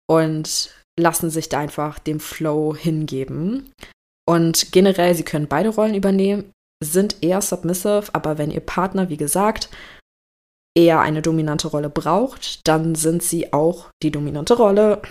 und 0.09 0.75
lassen 0.99 1.29
sich 1.29 1.47
da 1.47 1.59
einfach 1.59 1.99
dem 1.99 2.19
Flow 2.19 2.75
hingeben. 2.75 3.71
Und 4.27 4.73
generell, 4.73 5.15
sie 5.15 5.23
können 5.23 5.47
beide 5.47 5.69
Rollen 5.69 5.95
übernehmen, 5.95 6.51
sind 6.83 7.23
eher 7.23 7.41
submissive, 7.41 8.13
aber 8.13 8.37
wenn 8.37 8.51
ihr 8.51 8.59
Partner, 8.59 9.09
wie 9.09 9.17
gesagt, 9.17 9.69
eher 10.75 10.99
eine 10.99 11.21
dominante 11.21 11.67
Rolle 11.67 11.89
braucht, 11.89 12.67
dann 12.67 12.95
sind 12.95 13.23
sie 13.23 13.53
auch 13.53 13.89
die 14.01 14.11
dominante 14.11 14.55
Rolle. 14.55 15.01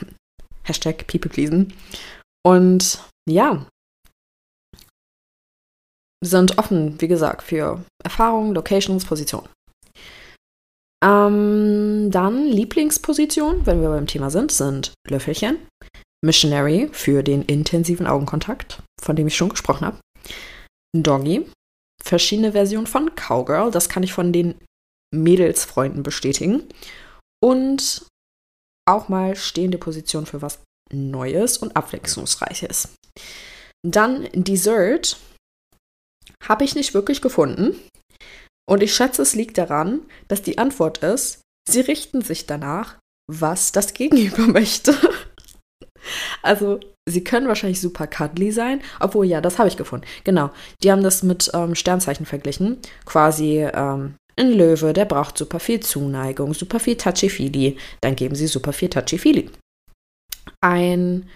Hashtag 0.65 1.07
people 1.07 1.31
pleasen. 1.31 1.73
Und 2.45 2.99
ja, 3.29 3.67
sind 6.23 6.59
offen, 6.59 7.01
wie 7.01 7.09
gesagt, 7.09 7.43
für 7.43 7.85
Erfahrungen, 8.03 8.55
Locations, 8.55 9.05
Positionen. 9.05 9.49
Ähm, 11.05 12.11
dann 12.11 12.47
Lieblingsposition, 12.47 13.67
wenn 13.67 13.83
wir 13.83 13.89
beim 13.89 14.07
Thema 14.07 14.31
sind, 14.31 14.53
sind 14.53 14.95
Löffelchen. 15.09 15.59
Missionary 16.25 16.89
für 16.93 17.25
den 17.25 17.43
intensiven 17.43 18.07
Augenkontakt, 18.07 18.81
von 19.01 19.17
dem 19.17 19.27
ich 19.27 19.37
schon 19.37 19.49
gesprochen 19.49 19.87
habe. 19.87 19.99
Doggy, 20.97 21.49
verschiedene 22.01 22.53
Versionen 22.53 22.87
von 22.87 23.11
Cowgirl, 23.17 23.73
das 23.73 23.89
kann 23.89 24.05
ich 24.05 24.13
von 24.13 24.33
den 24.33 24.55
Mädelsfreunden 25.13 26.05
bestätigen. 26.05 26.63
Und 27.43 28.07
auch 28.89 29.09
mal 29.09 29.35
stehende 29.35 29.79
Position 29.79 30.27
für 30.27 30.43
was 30.43 30.61
Neues 30.93 31.59
und 31.59 31.77
Abwechslungsreiches. 31.77 32.89
Dann 33.85 34.29
Dessert 34.33 35.17
habe 36.43 36.65
ich 36.65 36.75
nicht 36.75 36.95
wirklich 36.95 37.21
gefunden. 37.21 37.79
Und 38.69 38.83
ich 38.83 38.95
schätze, 38.95 39.23
es 39.23 39.35
liegt 39.35 39.59
daran, 39.59 40.01
dass 40.29 40.43
die 40.43 40.59
Antwort 40.59 40.99
ist, 40.99 41.41
sie 41.69 41.81
richten 41.81 42.23
sich 42.23 42.47
danach, 42.47 42.99
was 43.31 43.73
das 43.73 43.95
Gegenüber 43.95 44.47
möchte. 44.47 44.95
Also, 46.43 46.81
sie 47.09 47.23
können 47.23 47.49
wahrscheinlich 47.49 47.81
super 47.81 48.07
cuddly 48.07 48.51
sein, 48.51 48.83
obwohl, 49.01 49.27
ja, 49.27 49.41
das 49.41 49.59
habe 49.59 49.69
ich 49.69 49.77
gefunden. 49.77 50.07
Genau, 50.25 50.51
die 50.83 50.91
haben 50.91 51.03
das 51.03 51.23
mit 51.23 51.51
ähm, 51.55 51.75
Sternzeichen 51.75 52.27
verglichen. 52.27 52.79
Quasi 53.05 53.59
ähm, 53.73 54.15
ein 54.39 54.53
Löwe, 54.53 54.93
der 54.93 55.05
braucht 55.05 55.39
super 55.39 55.61
viel 55.61 55.81
Zuneigung, 55.81 56.55
super 56.55 56.81
viel 56.81 56.97
Touchy-Feely. 56.97 57.77
Dann 58.01 58.17
geben 58.17 58.35
sie 58.35 58.47
super 58.47 58.73
viel 58.73 58.89
Touchy-Feely. 58.89 59.51
Ein 60.61 61.29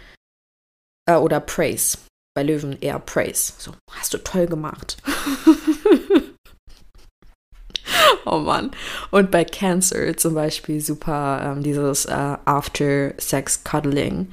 äh, 1.09 1.16
oder 1.16 1.40
Praise. 1.40 1.99
Bei 2.35 2.42
Löwen 2.42 2.77
eher 2.81 2.99
Praise. 2.99 3.55
So, 3.59 3.73
hast 3.92 4.12
du 4.12 4.19
toll 4.19 4.47
gemacht. 4.47 4.99
oh 8.27 8.38
Mann. 8.38 8.73
Und 9.11 9.31
bei 9.31 9.45
Cancer 9.45 10.16
zum 10.16 10.35
Beispiel 10.35 10.81
super 10.81 11.40
ähm, 11.42 11.62
dieses 11.62 12.05
äh, 12.05 12.37
After-Sex-Cuddling. 12.45 14.33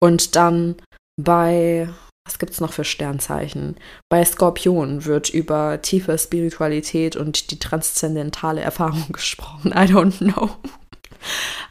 Und 0.00 0.34
dann 0.34 0.76
bei, 1.20 1.88
was 2.26 2.38
gibt 2.38 2.52
es 2.52 2.60
noch 2.60 2.72
für 2.72 2.84
Sternzeichen? 2.84 3.76
Bei 4.08 4.24
Skorpion 4.24 5.04
wird 5.04 5.28
über 5.28 5.82
tiefe 5.82 6.16
Spiritualität 6.16 7.16
und 7.16 7.50
die 7.50 7.58
transzendentale 7.58 8.62
Erfahrung 8.62 9.06
gesprochen. 9.12 9.72
I 9.72 9.84
don't 9.92 10.18
know. 10.18 10.50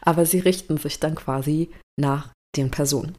Aber 0.01 0.25
sie 0.25 0.39
richten 0.39 0.77
sich 0.77 0.99
dann 0.99 1.15
quasi 1.15 1.71
nach 1.99 2.29
den 2.55 2.71
Personen. 2.71 3.15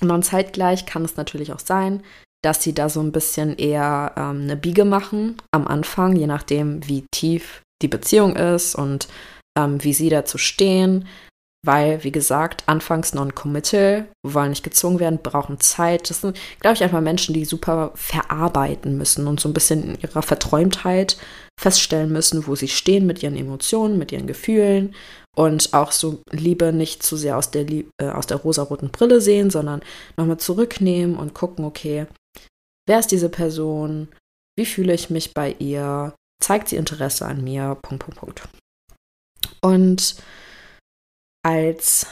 Und 0.00 0.08
dann 0.08 0.22
zeitgleich 0.22 0.86
kann 0.86 1.04
es 1.04 1.16
natürlich 1.16 1.52
auch 1.52 1.60
sein, 1.60 2.02
dass 2.42 2.62
sie 2.62 2.74
da 2.74 2.88
so 2.88 3.00
ein 3.00 3.12
bisschen 3.12 3.56
eher 3.56 4.12
ähm, 4.16 4.42
eine 4.42 4.56
Biege 4.56 4.84
machen 4.84 5.36
am 5.52 5.66
Anfang, 5.66 6.16
je 6.16 6.26
nachdem, 6.26 6.86
wie 6.88 7.06
tief 7.12 7.62
die 7.82 7.88
Beziehung 7.88 8.36
ist 8.36 8.74
und 8.74 9.08
ähm, 9.56 9.82
wie 9.82 9.92
sie 9.92 10.08
dazu 10.08 10.38
stehen. 10.38 11.06
Weil, 11.64 12.02
wie 12.02 12.10
gesagt, 12.10 12.64
anfangs 12.66 13.14
non-committal, 13.14 14.08
wollen 14.26 14.50
nicht 14.50 14.64
gezwungen 14.64 14.98
werden, 14.98 15.20
brauchen 15.22 15.60
Zeit. 15.60 16.10
Das 16.10 16.20
sind, 16.20 16.36
glaube 16.58 16.74
ich, 16.74 16.82
einfach 16.82 17.00
Menschen, 17.00 17.34
die 17.34 17.44
super 17.44 17.92
verarbeiten 17.94 18.98
müssen 18.98 19.28
und 19.28 19.38
so 19.38 19.48
ein 19.48 19.54
bisschen 19.54 19.84
in 19.84 20.00
ihrer 20.00 20.22
Verträumtheit 20.22 21.16
feststellen 21.60 22.10
müssen, 22.10 22.48
wo 22.48 22.56
sie 22.56 22.66
stehen 22.66 23.06
mit 23.06 23.22
ihren 23.22 23.36
Emotionen, 23.36 23.96
mit 23.96 24.10
ihren 24.10 24.26
Gefühlen 24.26 24.94
und 25.36 25.72
auch 25.72 25.92
so 25.92 26.22
Liebe 26.30 26.72
nicht 26.72 27.04
zu 27.04 27.16
sehr 27.16 27.38
aus 27.38 27.52
der, 27.52 27.66
äh, 27.70 27.84
aus 28.12 28.26
der 28.26 28.38
rosaroten 28.38 28.90
Brille 28.90 29.20
sehen, 29.20 29.50
sondern 29.50 29.82
nochmal 30.16 30.38
zurücknehmen 30.38 31.16
und 31.16 31.34
gucken, 31.34 31.64
okay, 31.64 32.06
wer 32.86 32.98
ist 32.98 33.12
diese 33.12 33.28
Person? 33.28 34.08
Wie 34.58 34.66
fühle 34.66 34.92
ich 34.92 35.10
mich 35.10 35.32
bei 35.32 35.54
ihr? 35.58 36.14
Zeigt 36.42 36.68
sie 36.68 36.76
Interesse 36.76 37.24
an 37.24 37.44
mir? 37.44 37.78
Punkt, 37.82 38.04
Punkt, 38.04 38.18
Punkt. 38.18 38.48
Und 39.60 40.16
als 41.44 42.06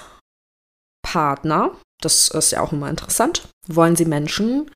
Partner, 1.03 1.77
das 2.03 2.29
ist 2.29 2.53
ja 2.53 2.61
auch 2.61 2.73
immer 2.73 2.91
interessant, 2.91 3.49
wollen 3.69 3.97
sie 3.97 4.05
Menschen, 4.05 4.71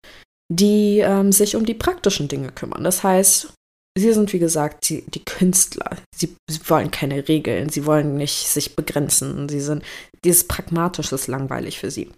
die 0.52 1.00
ähm, 1.00 1.32
sich 1.32 1.56
um 1.56 1.64
die 1.64 1.74
praktischen 1.74 2.28
Dinge 2.28 2.50
kümmern. 2.52 2.84
Das 2.84 3.02
heißt, 3.02 3.52
sie 3.96 4.12
sind, 4.12 4.32
wie 4.32 4.38
gesagt, 4.38 4.88
die, 4.88 5.02
die 5.10 5.24
Künstler. 5.24 5.96
Sie, 6.14 6.36
sie, 6.48 6.60
wollen 6.68 6.90
keine 6.90 7.26
Regeln, 7.28 7.68
sie 7.68 7.86
wollen 7.86 8.16
nicht 8.16 8.48
sich 8.48 8.76
begrenzen. 8.76 9.48
Sie 9.48 9.60
sind, 9.60 9.84
dieses 10.24 10.46
Pragmatische 10.46 11.14
ist 11.14 11.28
langweilig 11.28 11.78
für 11.78 11.90
sie. 11.90 12.10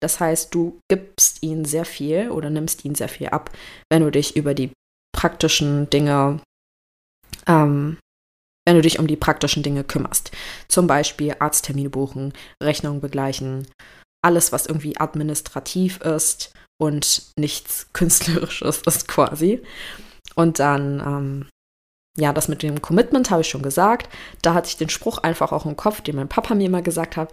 Das 0.00 0.20
heißt, 0.20 0.54
du 0.54 0.78
gibst 0.90 1.42
ihnen 1.42 1.64
sehr 1.64 1.84
viel 1.84 2.30
oder 2.30 2.50
nimmst 2.50 2.84
ihnen 2.84 2.94
sehr 2.94 3.08
viel 3.08 3.28
ab, 3.28 3.50
wenn 3.90 4.02
du 4.02 4.10
dich 4.10 4.36
über 4.36 4.54
die 4.54 4.72
praktischen 5.16 5.88
Dinge 5.90 6.40
ähm, 7.46 7.98
wenn 8.70 8.76
du 8.76 8.82
dich 8.82 9.00
um 9.00 9.08
die 9.08 9.16
praktischen 9.16 9.64
Dinge 9.64 9.82
kümmerst. 9.82 10.30
Zum 10.68 10.86
Beispiel 10.86 11.34
Arzttermine 11.40 11.90
buchen, 11.90 12.32
Rechnungen 12.62 13.00
begleichen, 13.00 13.66
alles, 14.24 14.52
was 14.52 14.66
irgendwie 14.66 14.96
administrativ 14.96 16.00
ist 16.02 16.52
und 16.80 17.24
nichts 17.36 17.88
Künstlerisches 17.92 18.82
ist 18.86 19.08
quasi. 19.08 19.60
Und 20.36 20.60
dann, 20.60 21.00
ähm, 21.00 21.48
ja, 22.16 22.32
das 22.32 22.46
mit 22.46 22.62
dem 22.62 22.80
Commitment 22.80 23.32
habe 23.32 23.40
ich 23.40 23.48
schon 23.48 23.62
gesagt. 23.62 24.08
Da 24.40 24.54
hatte 24.54 24.68
ich 24.68 24.76
den 24.76 24.88
Spruch 24.88 25.18
einfach 25.18 25.50
auch 25.50 25.66
im 25.66 25.74
Kopf, 25.74 26.00
den 26.00 26.14
mein 26.14 26.28
Papa 26.28 26.54
mir 26.54 26.66
immer 26.66 26.82
gesagt 26.82 27.16
hat. 27.16 27.32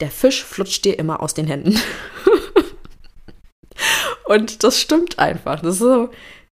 Der 0.00 0.10
Fisch 0.10 0.42
flutscht 0.42 0.86
dir 0.86 0.98
immer 0.98 1.20
aus 1.20 1.34
den 1.34 1.48
Händen. 1.48 1.78
und 4.24 4.64
das 4.64 4.80
stimmt 4.80 5.18
einfach. 5.18 5.60
Das 5.60 5.74
ist 5.74 5.80
so, 5.80 6.08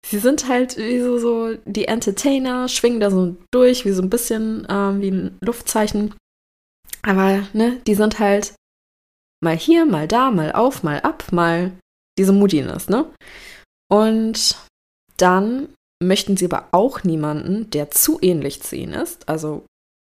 sie 0.06 0.20
sind 0.20 0.48
halt 0.48 0.78
wie 0.78 1.00
so, 1.00 1.18
so 1.18 1.56
die 1.66 1.86
Entertainer, 1.86 2.68
schwingen 2.68 3.00
da 3.00 3.10
so 3.10 3.36
durch, 3.52 3.86
wie 3.86 3.92
so 3.92 4.02
ein 4.02 4.10
bisschen 4.10 4.68
ähm, 4.70 5.02
wie 5.02 5.12
ein 5.12 5.38
Luftzeichen. 5.42 6.14
Aber, 7.02 7.48
ne, 7.54 7.82
die 7.88 7.96
sind 7.96 8.20
halt 8.20 8.54
mal 9.44 9.58
hier, 9.58 9.86
mal 9.86 10.08
da, 10.08 10.32
mal 10.32 10.54
auf, 10.54 10.84
mal 10.84 11.02
ab, 11.02 11.32
mal 11.32 11.72
diese 12.18 12.32
Moodiness, 12.32 12.90
ne? 12.90 13.12
Und 13.92 14.58
dann 15.18 15.74
möchten 16.02 16.38
sie 16.38 16.46
aber 16.46 16.70
auch 16.72 17.04
niemanden, 17.04 17.70
der 17.70 17.92
zu 17.92 18.20
ähnlich 18.22 18.62
zu 18.62 18.76
ihnen 18.76 18.94
ist. 18.94 19.28
Also, 19.28 19.66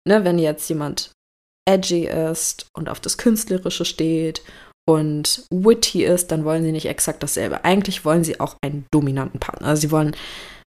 ne, 0.07 0.23
wenn 0.23 0.39
jetzt 0.39 0.67
jemand 0.69 1.11
edgy 1.67 2.07
ist 2.07 2.67
und 2.75 2.89
auf 2.89 2.99
das 2.99 3.17
Künstlerische 3.17 3.85
steht 3.85 4.41
und 4.87 5.45
witty 5.51 6.03
ist, 6.03 6.31
dann 6.31 6.43
wollen 6.45 6.63
sie 6.63 6.71
nicht 6.71 6.87
exakt 6.87 7.23
dasselbe. 7.23 7.63
Eigentlich 7.63 8.03
wollen 8.05 8.23
sie 8.23 8.39
auch 8.39 8.57
einen 8.63 8.85
dominanten 8.91 9.39
Partner. 9.39 9.67
Also 9.67 9.81
sie 9.81 9.91
wollen, 9.91 10.15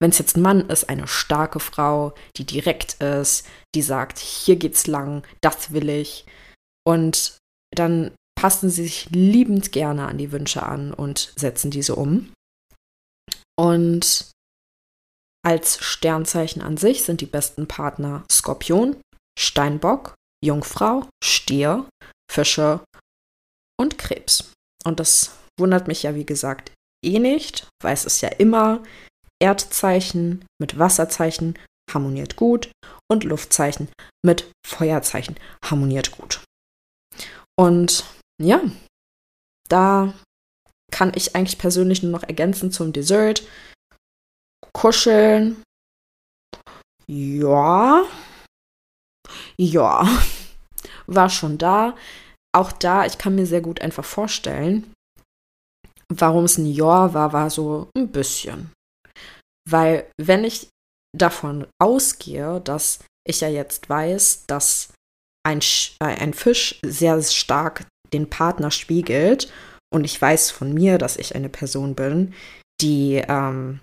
wenn 0.01 0.11
es 0.11 0.19
jetzt 0.19 0.37
ein 0.37 0.43
Mann 0.43 0.69
ist, 0.69 0.89
eine 0.89 1.07
starke 1.07 1.61
Frau, 1.61 2.15
die 2.37 2.45
direkt 2.45 2.95
ist, 2.95 3.47
die 3.75 3.83
sagt, 3.83 4.19
hier 4.19 4.57
geht's 4.57 4.87
lang, 4.87 5.23
das 5.41 5.73
will 5.73 5.89
ich. 5.89 6.27
Und 6.87 7.39
dann 7.75 8.13
passen 8.39 8.71
sie 8.71 8.85
sich 8.85 9.11
liebend 9.11 9.71
gerne 9.73 10.09
an 10.09 10.19
die 10.19 10.33
Wünsche 10.33 10.63
an 10.63 10.93
und 10.93 11.33
setzen 11.37 11.71
diese 11.71 11.95
um. 11.95 12.33
Und 13.59 14.31
als 15.47 15.79
Sternzeichen 15.85 16.63
an 16.63 16.77
sich 16.77 17.03
sind 17.03 17.21
die 17.21 17.27
besten 17.27 17.69
Partner 17.69 18.25
Skorpion, 18.31 18.97
Steinbock, 19.39 20.15
Jungfrau, 20.43 21.07
Stier, 21.23 21.87
Fische 22.31 22.81
und 23.81 23.99
Krebs. 23.99 24.53
Und 24.85 25.01
das 25.01 25.37
wundert 25.59 25.89
mich 25.89 26.03
ja, 26.03 26.15
wie 26.15 26.27
gesagt, 26.27 26.73
eh 27.05 27.19
nicht, 27.19 27.67
weil 27.83 27.95
es 27.95 28.05
ist 28.05 28.21
ja 28.21 28.29
immer 28.29 28.83
Erdzeichen 29.43 30.45
mit 30.61 30.79
Wasserzeichen 30.79 31.59
harmoniert 31.91 32.37
gut 32.37 32.71
und 33.11 33.25
Luftzeichen 33.25 33.89
mit 34.25 34.51
Feuerzeichen 34.67 35.37
harmoniert 35.65 36.13
gut. 36.13 36.45
Und 37.59 38.05
ja, 38.41 38.63
da 39.69 40.13
kann 40.93 41.13
ich 41.15 41.35
eigentlich 41.35 41.59
persönlich 41.59 42.03
nur 42.03 42.13
noch 42.13 42.23
ergänzen 42.23 42.71
zum 42.73 42.93
Dessert. 42.93 43.43
Kuscheln. 44.73 45.63
Ja. 47.07 48.05
Ja. 49.57 50.07
War 51.07 51.31
schon 51.31 51.59
da 51.59 51.97
auch 52.53 52.73
da, 52.73 53.07
ich 53.07 53.19
kann 53.19 53.35
mir 53.35 53.47
sehr 53.47 53.61
gut 53.61 53.81
einfach 53.81 54.05
vorstellen, 54.05 54.93
warum 56.09 56.45
es 56.45 56.59
ein 56.59 56.67
Jahr 56.67 57.15
war, 57.15 57.33
war 57.33 57.51
so 57.51 57.89
ein 57.97 58.09
bisschen. 58.09 58.73
Weil 59.69 60.11
wenn 60.21 60.45
ich 60.45 60.69
davon 61.17 61.67
ausgehe, 61.81 62.61
dass 62.61 63.01
ich 63.27 63.41
ja 63.41 63.49
jetzt 63.49 63.89
weiß, 63.89 64.47
dass 64.47 64.93
ein, 65.47 65.61
äh, 66.01 66.07
ein 66.07 66.35
Fisch 66.35 66.81
sehr 66.85 67.23
stark 67.23 67.87
den 68.13 68.29
Partner 68.29 68.71
spiegelt 68.71 69.53
und 69.93 70.05
ich 70.05 70.21
weiß 70.21 70.51
von 70.51 70.75
mir, 70.75 70.99
dass 70.99 71.17
ich 71.17 71.35
eine 71.35 71.49
Person 71.49 71.95
bin, 71.95 72.35
die 72.81 73.23
ähm, 73.29 73.81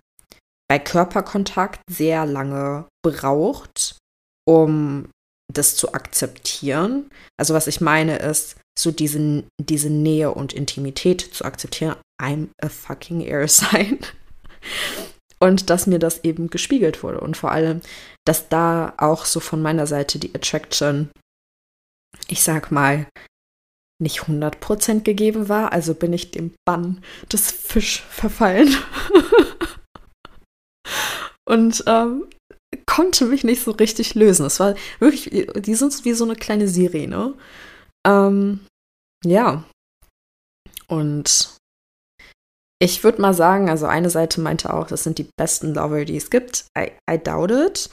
bei 0.70 0.80
Körperkontakt 0.80 1.82
sehr 1.90 2.26
lange 2.26 2.88
braucht, 3.06 3.98
um 4.46 5.10
das 5.54 5.76
zu 5.76 5.94
akzeptieren. 5.94 7.10
Also 7.38 7.54
was 7.54 7.68
ich 7.68 7.82
meine 7.82 8.18
ist, 8.18 8.58
so 8.78 8.92
diese, 8.92 9.44
diese 9.60 9.90
Nähe 9.90 10.34
und 10.34 10.54
Intimität 10.54 11.22
zu 11.22 11.46
akzeptieren. 11.46 11.96
I'm 12.22 12.50
a 12.62 12.70
fucking 12.70 13.22
air 13.22 13.48
sign. 13.48 14.00
Und 15.40 15.70
dass 15.70 15.86
mir 15.86 16.00
das 16.00 16.24
eben 16.24 16.50
gespiegelt 16.50 17.04
wurde. 17.04 17.20
Und 17.20 17.38
vor 17.38 17.52
allem, 17.52 17.82
dass 18.26 18.50
da 18.50 18.96
auch 18.98 19.26
so 19.26 19.40
von 19.40 19.62
meiner 19.62 19.86
Seite 19.86 20.18
die 20.18 20.34
Attraction, 20.34 21.12
ich 22.28 22.42
sag 22.42 22.72
mal, 22.72 23.06
nicht 24.00 24.22
100% 24.22 25.02
gegeben 25.02 25.48
war. 25.48 25.74
Also 25.74 25.94
bin 25.94 26.14
ich 26.14 26.32
dem 26.32 26.56
Bann 26.66 27.04
des 27.32 27.52
Fisch 27.52 28.02
verfallen. 28.10 28.76
Und 31.46 31.84
ähm, 31.88 32.28
konnte 32.88 33.26
mich 33.26 33.44
nicht 33.44 33.64
so 33.64 33.72
richtig 33.72 34.16
lösen. 34.16 34.46
Es 34.46 34.60
war 34.60 34.76
wirklich, 35.00 35.30
die 35.56 35.76
sind 35.76 36.06
wie 36.06 36.14
so 36.14 36.24
eine 36.24 36.36
kleine 36.36 36.68
Sirene. 36.68 37.36
Ähm, 38.08 38.62
ja. 39.24 39.64
Und 40.88 41.58
ich 42.80 43.04
würde 43.04 43.22
mal 43.22 43.34
sagen, 43.34 43.70
also 43.70 43.86
eine 43.86 44.10
Seite 44.10 44.40
meinte 44.40 44.74
auch, 44.74 44.88
das 44.88 45.04
sind 45.04 45.18
die 45.18 45.30
besten 45.38 45.74
Lover, 45.74 46.06
die 46.06 46.18
es 46.18 46.30
gibt. 46.30 46.66
I, 46.78 46.92
I 47.10 47.18
doubt 47.18 47.52
it. 47.52 47.90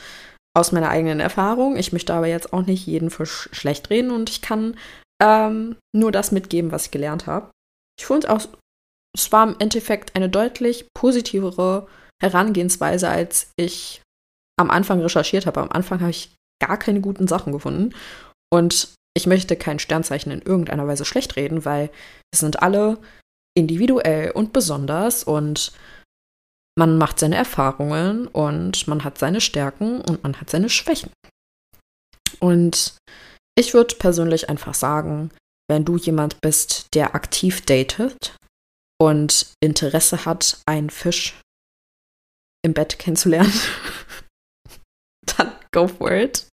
Aus 0.57 0.71
meiner 0.71 0.91
eigenen 0.91 1.21
Erfahrung. 1.21 1.77
Ich 1.77 1.93
möchte 1.93 2.15
aber 2.15 2.29
jetzt 2.29 2.53
auch 2.53 2.63
nicht 2.63 2.87
jeden 2.87 3.11
für 3.11 3.27
sch 3.27 3.49
schlecht 3.53 3.91
reden 3.91 4.13
und 4.13 4.31
ich 4.31 4.41
kann 4.41 4.77
ähm, 5.21 5.77
nur 5.93 6.13
das 6.13 6.31
mitgeben, 6.31 6.71
was 6.71 6.87
ich 6.87 6.91
gelernt 6.93 7.27
habe. 7.27 7.51
Ich 7.99 8.07
fand 8.07 8.29
auch, 8.29 8.47
es 9.17 9.33
war 9.33 9.49
im 9.49 9.57
Endeffekt 9.59 10.15
eine 10.15 10.29
deutlich 10.29 10.87
positivere 10.95 11.89
Herangehensweise, 12.23 13.09
als 13.09 13.51
ich 13.57 14.03
am 14.59 14.71
Anfang 14.71 15.01
recherchiert 15.01 15.47
habe. 15.47 15.61
Am 15.61 15.71
Anfang 15.71 16.01
habe 16.01 16.11
ich 16.11 16.35
gar 16.61 16.79
keine 16.79 17.01
guten 17.01 17.27
Sachen 17.27 17.53
gefunden. 17.53 17.95
Und 18.53 18.95
ich 19.17 19.27
möchte 19.27 19.57
kein 19.57 19.79
Sternzeichen 19.79 20.33
in 20.33 20.43
irgendeiner 20.43 20.87
Weise 20.87 21.05
schlecht 21.05 21.37
reden, 21.37 21.65
weil 21.65 21.91
es 22.33 22.41
sind 22.41 22.63
alle 22.63 22.99
individuell 23.57 24.33
und 24.33 24.53
besonders 24.53 25.25
und 25.25 25.73
man 26.77 26.99
macht 26.99 27.21
seine 27.21 27.37
Erfahrungen 27.37 28.27
und 28.27 28.89
man 28.89 29.05
hat 29.05 29.19
seine 29.19 29.41
Stärken 29.41 30.01
und 30.01 30.25
man 30.25 30.41
hat 30.41 30.51
seine 30.51 30.69
Schwächen. 30.69 31.11
Und 32.41 32.97
ich 33.57 33.75
würde 33.75 33.95
persönlich 33.95 34.49
einfach 34.49 34.75
sagen, 34.75 35.31
wenn 35.69 35.85
du 35.85 35.97
jemand 35.97 36.41
bist, 36.41 36.89
der 36.95 37.15
aktiv 37.15 37.65
datet 37.65 38.37
und 39.01 39.53
Interesse 39.61 40.25
hat, 40.25 40.59
einen 40.67 40.91
Fisch 40.91 41.41
im 42.65 42.75
Bett 42.75 42.99
kennenzulernen, 42.99 43.53
go 45.75 45.89
for 45.89 46.11
it. 46.13 46.47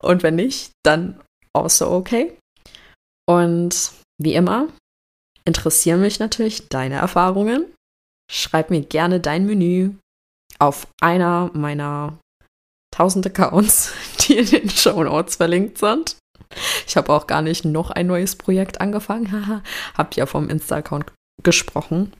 Und 0.00 0.22
wenn 0.22 0.36
nicht, 0.36 0.72
dann 0.84 1.20
also 1.54 1.90
okay. 1.90 2.36
Und 3.28 3.92
wie 4.20 4.34
immer 4.34 4.68
interessieren 5.44 6.00
mich 6.00 6.18
natürlich 6.18 6.68
deine 6.68 6.96
Erfahrungen. 6.96 7.72
Schreib 8.30 8.70
mir 8.70 8.82
gerne 8.82 9.20
dein 9.20 9.46
Menü 9.46 9.92
auf 10.58 10.86
einer 11.00 11.50
meiner 11.52 12.18
tausend 12.94 13.26
Accounts, 13.26 13.92
die 14.20 14.38
in 14.38 14.46
den 14.46 14.70
Show 14.70 15.02
Notes 15.02 15.36
verlinkt 15.36 15.78
sind. 15.78 16.16
Ich 16.86 16.96
habe 16.96 17.12
auch 17.12 17.26
gar 17.26 17.42
nicht 17.42 17.64
noch 17.64 17.90
ein 17.90 18.06
neues 18.06 18.36
Projekt 18.36 18.80
angefangen. 18.80 19.32
Haha, 19.32 19.62
hab 19.94 20.16
ja 20.16 20.26
vom 20.26 20.48
Insta-Account 20.48 21.12
gesprochen. 21.42 22.12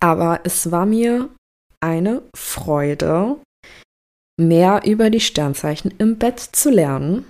Aber 0.00 0.40
es 0.44 0.70
war 0.70 0.86
mir 0.86 1.28
eine 1.80 2.22
Freude, 2.36 3.40
mehr 4.38 4.82
über 4.84 5.10
die 5.10 5.20
Sternzeichen 5.20 5.92
im 5.98 6.18
Bett 6.18 6.40
zu 6.40 6.70
lernen, 6.70 7.28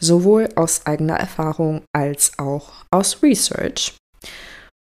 sowohl 0.00 0.48
aus 0.56 0.86
eigener 0.86 1.16
Erfahrung 1.16 1.84
als 1.92 2.38
auch 2.38 2.84
aus 2.90 3.22
Research. 3.22 3.96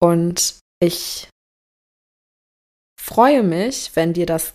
Und 0.01 0.61
ich 0.81 1.29
freue 3.01 3.43
mich, 3.43 3.95
wenn 3.95 4.13
dir 4.13 4.27
das 4.27 4.55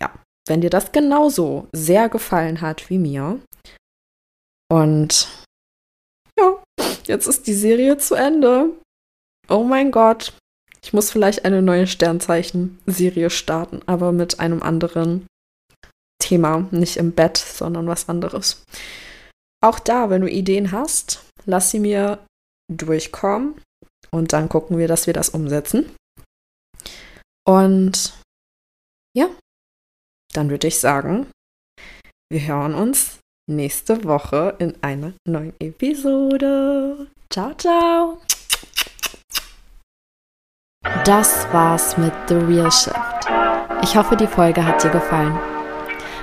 ja, 0.00 0.12
wenn 0.46 0.60
dir 0.60 0.70
das 0.70 0.92
genauso 0.92 1.68
sehr 1.72 2.08
gefallen 2.08 2.60
hat 2.60 2.90
wie 2.90 2.98
mir. 2.98 3.40
Und 4.70 5.28
ja, 6.38 6.62
jetzt 7.04 7.26
ist 7.26 7.46
die 7.46 7.54
Serie 7.54 7.96
zu 7.98 8.14
Ende. 8.14 8.70
Oh 9.48 9.64
mein 9.64 9.90
Gott. 9.90 10.34
Ich 10.82 10.92
muss 10.92 11.10
vielleicht 11.10 11.44
eine 11.44 11.62
neue 11.62 11.86
Sternzeichen-Serie 11.86 13.30
starten, 13.30 13.80
aber 13.86 14.12
mit 14.12 14.40
einem 14.40 14.62
anderen 14.62 15.26
Thema, 16.28 16.68
nicht 16.70 16.98
im 16.98 17.12
Bett, 17.12 17.38
sondern 17.38 17.86
was 17.86 18.08
anderes. 18.08 18.62
Auch 19.64 19.78
da, 19.78 20.10
wenn 20.10 20.20
du 20.20 20.28
Ideen 20.28 20.72
hast, 20.72 21.24
lass 21.46 21.70
sie 21.70 21.80
mir 21.80 22.18
durchkommen 22.70 23.60
und 24.10 24.32
dann 24.34 24.50
gucken 24.50 24.76
wir, 24.76 24.88
dass 24.88 25.06
wir 25.06 25.14
das 25.14 25.30
umsetzen. 25.30 25.94
Und 27.46 28.12
ja, 29.16 29.30
dann 30.34 30.50
würde 30.50 30.66
ich 30.66 30.78
sagen, 30.78 31.28
wir 32.30 32.46
hören 32.46 32.74
uns 32.74 33.20
nächste 33.48 34.04
Woche 34.04 34.54
in 34.58 34.76
einer 34.82 35.14
neuen 35.26 35.54
Episode. 35.58 37.08
Ciao, 37.30 37.54
ciao. 37.54 38.20
Das 41.06 41.50
war's 41.52 41.96
mit 41.96 42.12
The 42.28 42.34
Real 42.34 42.70
Shift. 42.70 42.96
Ich 43.82 43.96
hoffe, 43.96 44.14
die 44.14 44.26
Folge 44.26 44.64
hat 44.64 44.84
dir 44.84 44.90
gefallen. 44.90 45.57